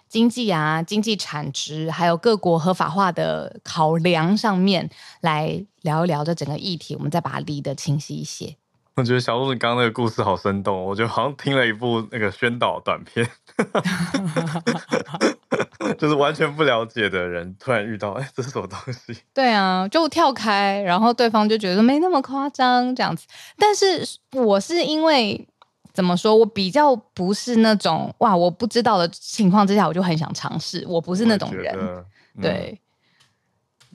[0.09, 4.91] 经济啊，经济产值，还有各国合法化的考量上面
[5.23, 8.57] 来聊一聊这整个议题，我们再把它理得清晰一些。
[9.01, 13.27] 我觉得小鹿你刚刚那个故事好生动，我觉得好像听了一部那个宣导短片，
[15.97, 19.17] 就是完全不了解的人突然遇到，哎，这是什么东西？
[19.33, 23.27] 对啊，就跳开，然后对方就觉得没那么夸张这样子。
[23.57, 25.49] 但是我是因为
[25.95, 32.05] 怎么说，我比较不是那种哇，我不知道的情况之下，我就很想尝试，我不是那种人，嗯、
[32.43, 32.79] 对。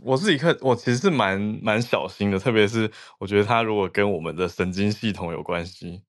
[0.03, 6.03] 我自己看，我其实是蛮蛮小心的，特别是我觉得它如果跟我们的神经系统有关系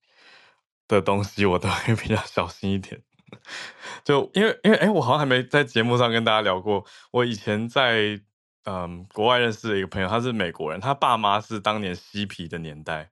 [0.89, 3.03] 的东西，我都会 比较小心一点。
[4.05, 8.21] 就因为因为哎，我好像还没在节目上跟大家聊过，我以前在
[8.65, 13.11] 嗯国外认识的一个朋友，他是美国人，他爸妈是当年嬉皮的年代，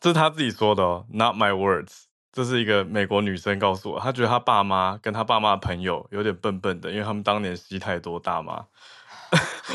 [0.00, 2.04] 这是他自己说的哦，Not my words。
[2.32, 8.64] 这是一个美国女生告诉我，她觉得她爸妈跟她爸妈的朋友有点笨笨的，因为他们当年吸太多大麻。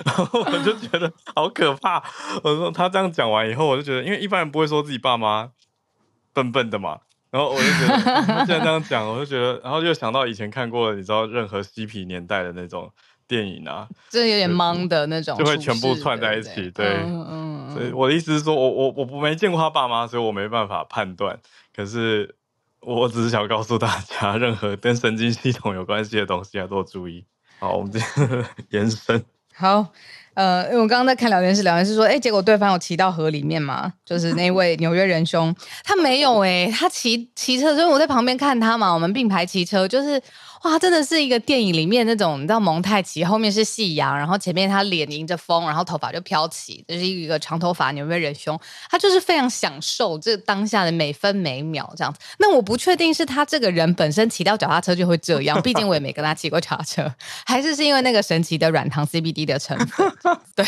[0.06, 2.04] 然后我就觉得好可怕。
[2.44, 5.52] 我说他这样讲完以后，我就觉得，因为一般人不会说自己爸妈
[6.34, 7.00] 笨笨的嘛。
[7.30, 12.90] 然后我就觉得， 他既然这样讲，我就觉得，然后就想到以前看过，你知道，任何嬉皮年代的那种
[13.28, 16.72] 电影啊，这有点懵的那种，就会全部串在一起。
[16.72, 17.70] 对，嗯嗯。
[17.74, 21.38] 所以我的意思是说，我我我没见过他爸妈，所以我没办法判断。
[21.76, 22.34] 可是
[22.80, 27.26] 我只是想告诉大家，任何跟神经系统有关系的东西要多注意。
[27.60, 29.24] 好，我们这样 延伸。
[29.58, 29.88] 好，
[30.36, 33.92] 呃，因为我刚刚在看聊天室，聊天室说，哎，结果对方有骑到河里面嘛？
[34.06, 40.22] 就是那位纽约仁兄，他没有哎，他骑骑车，所以我在旁边看他嘛，我们并排骑车，就是。
[40.64, 52.20] 哇，真的是一个电影里面那种，你知道蒙太奇后面是夕阳，然后前面他脸迎着风，然后头发就飘起，这、就是一个长头发纽约仁兄，他就是非常享受这当下的每分每秒这样子。
[52.40, 57.14] 那我不确定是他这个人本身骑到脚踏车就会这样，毕竟我也没跟他骑过脚踏车，
[57.46, 60.12] 还是是因为那个神奇的软糖 CBD 的成分？
[60.56, 60.66] 对，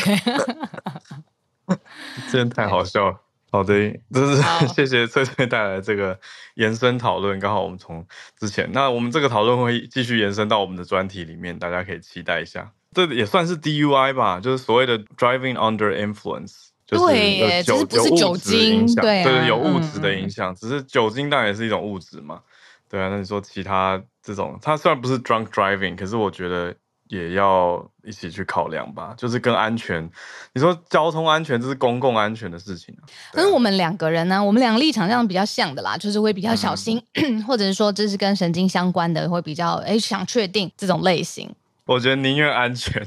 [2.31, 3.28] 真的太好笑了。
[3.51, 3.73] 好的，
[4.13, 6.19] 这 是谢谢翠翠带来这个
[6.55, 7.39] 延伸讨论。
[7.39, 8.05] 刚好我们从
[8.39, 12.71] 之前，那我们这个讨论会继续延伸到我们的专题里面，大家可以期待一下。
[12.93, 20.53] 这也算是 DUI 吧，就是所谓的 driving under influence，就是有酒不是酒精，对，对，有物质的影响。
[20.53, 22.41] 只是酒精当然也是一种物质嘛，
[22.87, 23.09] 对啊。
[23.09, 26.75] 那你说其他这种，它虽然不是 drunk driving，可是我觉得。
[27.10, 30.10] 也要一起去考量吧，就是跟安全，
[30.53, 33.03] 你说交通安全，这是公共安全的事情啊。
[33.34, 41.53] 可是我们两个人呢，我们两个立场上比较像的啦，就是会比较小心，嗯、 或者是说这是跟神经相关的，会比较哎想确定这种类型。
[41.86, 43.03] 我觉得宁愿安全，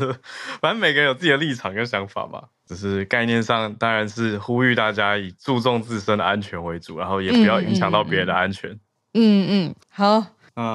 [0.60, 2.42] 反正每个人有自己的立场跟想法嘛。
[2.66, 8.70] 只是概念上当然是呼吁大家以注重自身的安全为主，然后也不要影响到别人的安全。
[9.14, 10.26] 嗯嗯，嗯，好。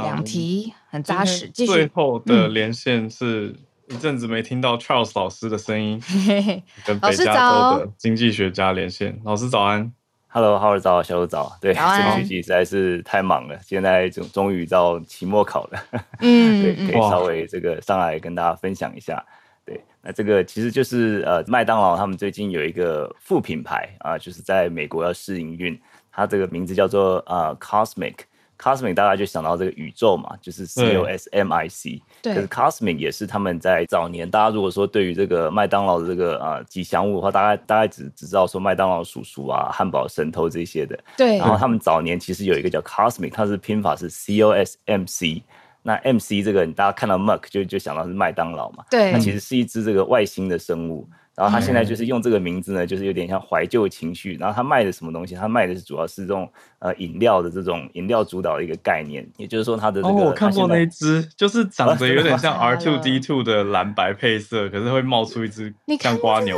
[0.03, 1.47] 两题很扎实。
[1.49, 3.53] 最后的连线是
[3.89, 6.01] 一阵子没听到 Charles 老师的声音，
[6.85, 9.19] 跟北加州的经济学家连线。
[9.25, 9.91] 老师早安
[10.27, 11.57] ，Hello，Howard 早，小鹿早。
[11.59, 15.83] 对， 这个学期实在是太忙了，现在终终于到期末考了。
[16.19, 19.23] 嗯， 对，可以稍微这个上来跟大家分享一下。
[19.65, 25.77] 对，那这个其实就是呃，麦当劳他们最近有一个副品牌啊，就是在美国要试营运，
[26.11, 28.15] 它这个名字叫做呃 Cosmic。
[28.63, 32.01] Cosmic 大概就想到这个宇宙嘛，就是 C O S M I C。
[32.21, 32.33] 对。
[32.33, 40.97] 可是 Cosmic 也是他们在早年，大家如果说对于这个麦当劳的这个呃吉祥物的话，大概大概只只知道说麦当劳叔叔啊、汉堡神偷这些的。
[41.17, 41.37] 对。
[41.39, 45.43] 然后他们早年其实有一个叫 Cosmic，它是拼法是 C O S M C。
[45.81, 48.85] 那 M C 这个，大家看到 Muck 就就想到是麦当劳嘛。
[48.89, 49.11] 对。
[49.11, 51.05] 它其实是一只这个外星的生物。
[51.35, 54.37] 然后他现在就是用这个名字呢，就是有点像怀旧情绪。
[54.39, 55.33] 然后他卖的什么东西？
[55.33, 60.13] 他卖的是主要是这种呃饮料的这种饮料主导的一个概念，也就是说他的这个。
[60.13, 66.55] 哦，我看过那一只，就是长得有点像 R two D two 的蓝白配色，可是会冒出一只像瓜牛、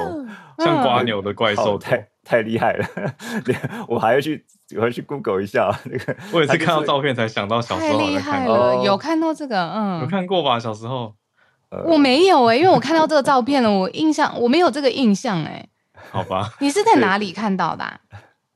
[0.57, 2.85] 像瓜牛的怪兽，太太厉害了。
[3.87, 4.43] 我还要去，
[4.75, 6.15] 我要去 Google 一下那个。
[6.33, 10.59] 我也是看到照片才想到小时候好像看过，有看到这个，嗯，有看过吧？
[10.59, 11.13] 小时候。
[11.85, 15.69] 我没有哎、欸，因为我看到这个照片了，我印象 我没有这个印象哎、欸。
[16.11, 17.99] 好吧，你是在哪里看到的、啊？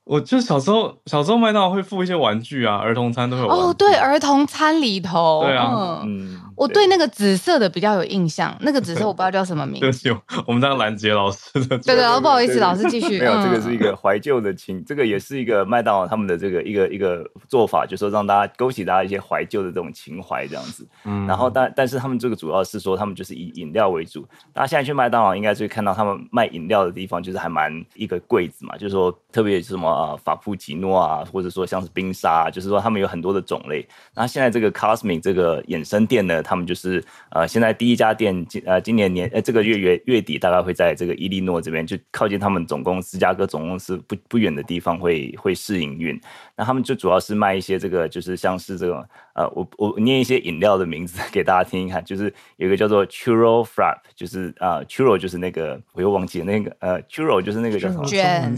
[0.06, 3.50] 我就小时候，小时候麦当劳会附一些玩具啊，儿童餐都会有。
[3.50, 6.40] 哦，对，儿童餐里头，对啊，嗯。
[6.60, 10.14] 我对那个紫色的比较有印象，那个紫色我不知道 叫什么名字。
[10.46, 11.78] 我们当拦截老师的。
[11.80, 13.18] 对对，不好意思，老师继续。
[13.18, 20.86] 没有，这个是一个怀旧的情，这个也是一个麦当劳他们的这个一个一个做法，就是说让大家勾起大家一些怀旧的这种情怀这样子。
[21.06, 21.26] 嗯。
[21.26, 24.28] 然后但但是他们这个主要是说他们就是以饮料为主。
[24.52, 33.88] 大家现在去麦当劳应该就会看到他们卖饮料的地方，就是还蛮一个柜子嘛，就是说特别是什么啊法布奇诺啊，或者说像是冰沙，就是说他们有很多的种类。
[34.14, 37.04] 那现在这个 Cosmic 这个衍生店呢，他们就是。
[37.32, 46.20] 呃，现在第一家店今呃今年年呃这个月月月底大概会在这个伊利诺这边，就靠近他们总公司芝加哥总公司不不远的地方会会试营运。
[46.60, 49.02] 那他们就主要是卖一些这个就是像是这种
[49.34, 58.04] 呃我我念一些饮料的名字给大家听一看，就是有一个叫做 Churro Frap，就是啊、呃、Churro 就是那个我又忘记了那个呃 Churro 就是那个叫什么？
[58.04, 58.54] 卷。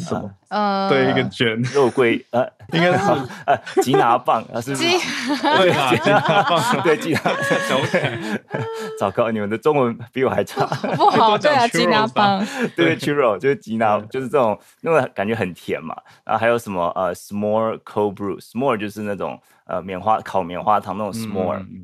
[0.49, 1.61] 呃对一个卷。
[1.73, 2.97] 肉桂呃应该是。
[3.45, 4.85] 呃吉拿棒啊是吉。
[5.39, 6.59] 对啊吉拿棒。
[6.83, 7.19] 对吉拿。
[7.19, 7.77] 小
[8.99, 10.65] 糟糕，你们的中文比我还差。
[10.65, 12.43] 不好，对啊，吉拿棒，
[12.75, 15.95] 对，churro 就是吉拿，就是这种，因为感觉很甜嘛。
[16.25, 21.57] 然后还有什么呃，s'more cold brew，s'more 就是那种呃棉花烤棉花糖那种 s'more。
[21.57, 21.83] 嗯、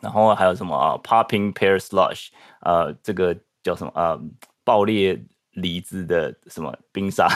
[0.00, 2.28] 然后还有什么啊，popping pear slush，
[2.60, 4.18] 呃，这个叫什么呃，
[4.64, 5.22] 爆裂
[5.52, 7.28] 梨子的什么冰沙，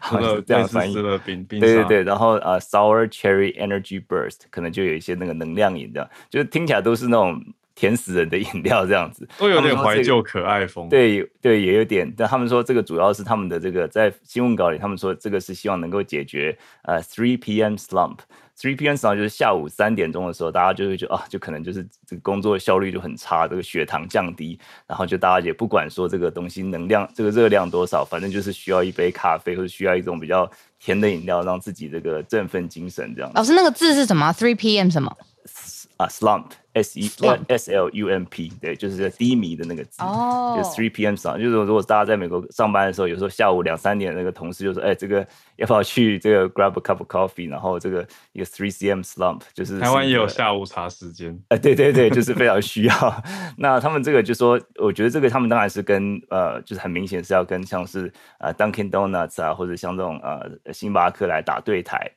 [0.00, 0.94] 好像是这样翻译。
[1.24, 7.40] 冰冰对对对，然后呃，sour cherry energy burst，可能就有一些那个能量饮料，就是听起来都是那种。
[7.74, 10.88] 甜死人的饮料这样子，都有点怀旧可爱风。
[10.88, 12.12] 对对，也有点。
[12.16, 17.74] 但他们说这个主要是他们的这个在新闻稿里，他们说这个是希望能够解决呃 three p.m.
[17.74, 18.18] slump。
[18.54, 18.94] three p.m.
[18.94, 30.48] slump 就是下午三点钟的时候，大家就会觉得啊，就可能就是这个工作效率就很差，这个血糖降低，然后就大家也不管说这个东西能量这个热量多少，反正就是需要一杯咖啡或者需要一种比较
[30.78, 33.32] 甜的饮料，让自己这个振奋精神这样。
[33.34, 34.90] 老师，那个字是什么？three p.m.
[34.90, 35.16] 什么？
[36.02, 36.46] 啊，slump。
[36.74, 37.06] S E
[37.48, 40.56] S L U M P，对，就是低迷的那个字，oh.
[40.56, 41.36] 就 three P M slump。
[41.36, 45.18] 就是如果大家在美国上班的时候，有时候下午两三点，那个同事就说：“哎、欸，这个
[45.56, 51.34] 要不要去这个 grab a cup of coffee？” 然后这个一个 three C M slump，就是台湾也有下午茶时间。
[51.48, 53.22] 哎、呃，对对对，就是非常需要。
[53.58, 62.10] 那他们这个就说，我觉得这个他们当然是跟呃，就是很明显是要跟像是呃 Dunkin' Donuts 啊，或者像这种呃星巴克来打对台。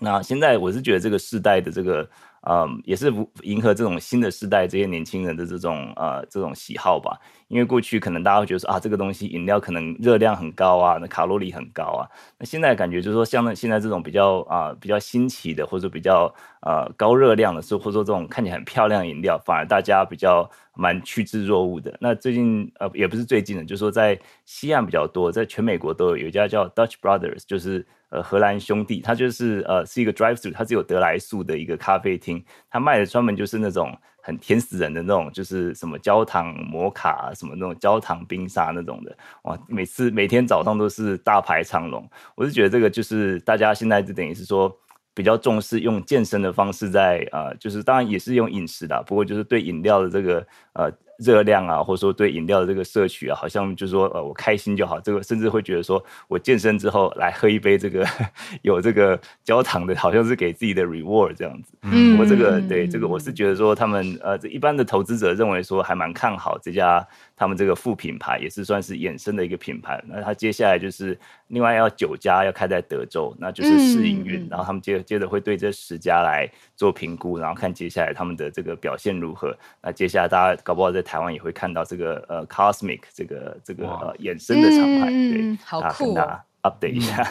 [0.00, 2.10] 那现在我是觉得这个世代的这个。
[2.48, 7.18] 嗯，也是迎合这种新的时代这些年轻人的这种呃这种喜好吧。
[7.48, 12.08] 因为过去可能大家会觉得说啊，这个东西饮料可能热量很高啊，那卡路里很高啊。
[12.38, 21.96] 那现在感觉就是说，像那现在这种比较啊、比较新奇的，或者比较呃高热量的，或者说这种看起来很漂亮饮料，反而大家比较蛮趋之若鹜的。
[22.00, 27.86] 那最近呃也不是最近的，就是说在西岸比较多，在全美国都有，有一家叫 Dutch Brothers，就是。
[28.08, 33.92] 呃，荷兰兄弟，它就是呃，是一个 drive-through，它是有得来速的一个咖啡厅，它卖的专门就是那种
[34.26, 42.04] 很甜死人的那种，就是什么焦糖摩卡，什么那种焦糖冰沙那种的，哇，每次每天早上都是大排长龙。
[42.34, 44.76] 我是觉得这个就是大家现在就等于是说
[45.14, 50.92] 比较重视用健身的方式在呃，就是当然也是用饮食的，不过就是对饮料的这个呃。
[51.18, 55.00] 热量啊，或者说对饮料的这个摄取啊，好像就是说呃，我开心就好。
[55.00, 58.06] 这个甚至会觉得说我健身之后来喝一杯这个
[58.62, 61.72] 有这个焦糖的，好像是给自己的 reward 这样子。
[61.82, 67.06] 嗯，我这个对这个我是觉得说他们呃，一般的投资者认为说还蛮看好这家
[67.36, 70.02] 他们这个副品牌，也是算是衍生的一个品牌。
[70.06, 71.18] 那他接下来就是
[71.48, 79.56] 另外要九家要开在德州，那就是试营运，嗯、然后他们接接着会对这十家来做评估，然后看接下来他们的这个表现如何。
[79.80, 87.22] 那接下来大家搞不好在台湾也会看到这个呃，Cosmic 这个这个呃衍生的厂牌，对，好酷，跟大家 update 一下，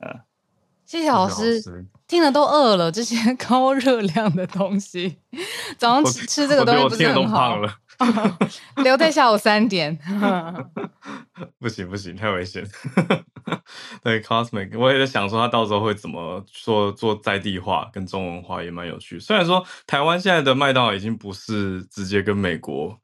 [0.00, 0.20] 嗯。
[0.86, 1.60] 谢谢老师，
[2.06, 2.92] 听了都饿了。
[2.92, 3.16] 这些
[3.48, 5.16] 高热量的东西，
[5.78, 7.58] 早上吃吃这个东西不是很好。
[8.82, 9.96] 留在下午三点，
[11.60, 12.66] 不行不行，太危险。
[14.02, 19.20] 对，Cosmic，我也在想说他到时候会怎么说做在地化跟中文化也蛮有趣。
[19.20, 22.98] 虽然说台湾现在的麦当劳已经不是直接跟美国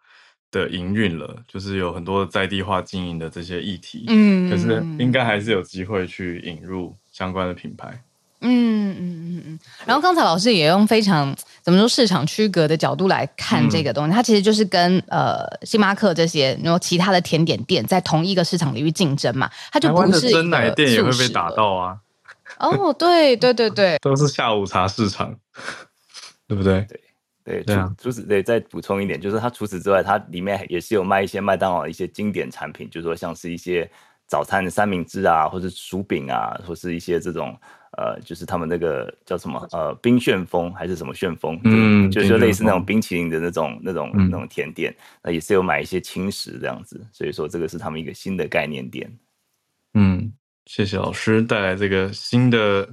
[0.51, 8.03] 的营运了，就是有很多在地化经营的这些议题，嗯，可是应该还是有机会去引入相关的品牌。
[8.41, 21.99] 嗯嗯嗯嗯，然后刚才老师也用非常怎么说市场区隔的角度来看这个东西，嗯、它其实就是跟呃星巴克这些然后其他的甜点店在同一个市场领域竞争嘛，它就不是真奶店也会被打到啊。
[22.59, 25.37] 哦，对对对对， 都是下午茶市场，
[26.49, 26.87] 对不对？
[27.45, 27.95] 对对对啊。
[28.01, 33.91] 除此对，再补充一点，就是它除此之外，它里面也是有卖一些麦当劳的一些经典产品，就是说像是一些
[34.31, 37.59] 早餐的三明治啊，或者薯饼啊，或是一些这种。
[37.99, 41.61] 呃，就是他们那个叫什么呃，冰旋风还是什么旋风？
[41.65, 49.13] 嗯，就是类似那种冰淇淋的那种那种那种甜点，那也是有买一些轻食这样子，所以说这个是他们一个新的概念店。
[49.95, 50.33] 嗯，
[50.67, 52.89] 谢谢老师带来这个新的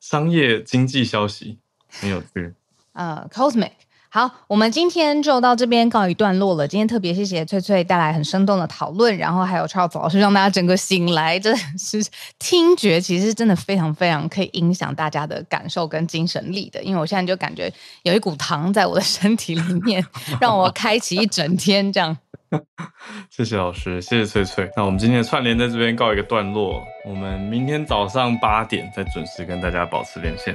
[0.00, 1.56] 商业经济消息，
[1.88, 2.52] 很有趣。
[2.94, 3.70] 呃，Cosmic。
[4.14, 6.68] 好，我们今天就到这边告一段落了。
[6.68, 12.04] 今天特别谢谢翠翠带来很生动的讨论，然后还有 Charles 老师让大家整个醒来，真的是
[12.38, 16.82] 听觉其实真的非常非常可以影响大家的感受跟精神力的。
[16.82, 20.04] 因为我现在就感觉有一股糖在我的身体里面，
[20.38, 22.14] 让我开启一整天这样。
[23.34, 24.70] 谢谢老师，谢谢翠翠。
[24.76, 30.54] 那我们今天的串联在这边告一个段落，我们明天早上八点再准时跟大家保持连线。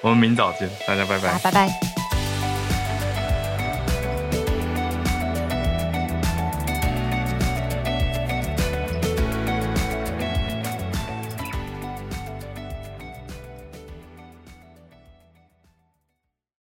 [0.00, 2.05] 我们明早见，大家拜拜，拜拜。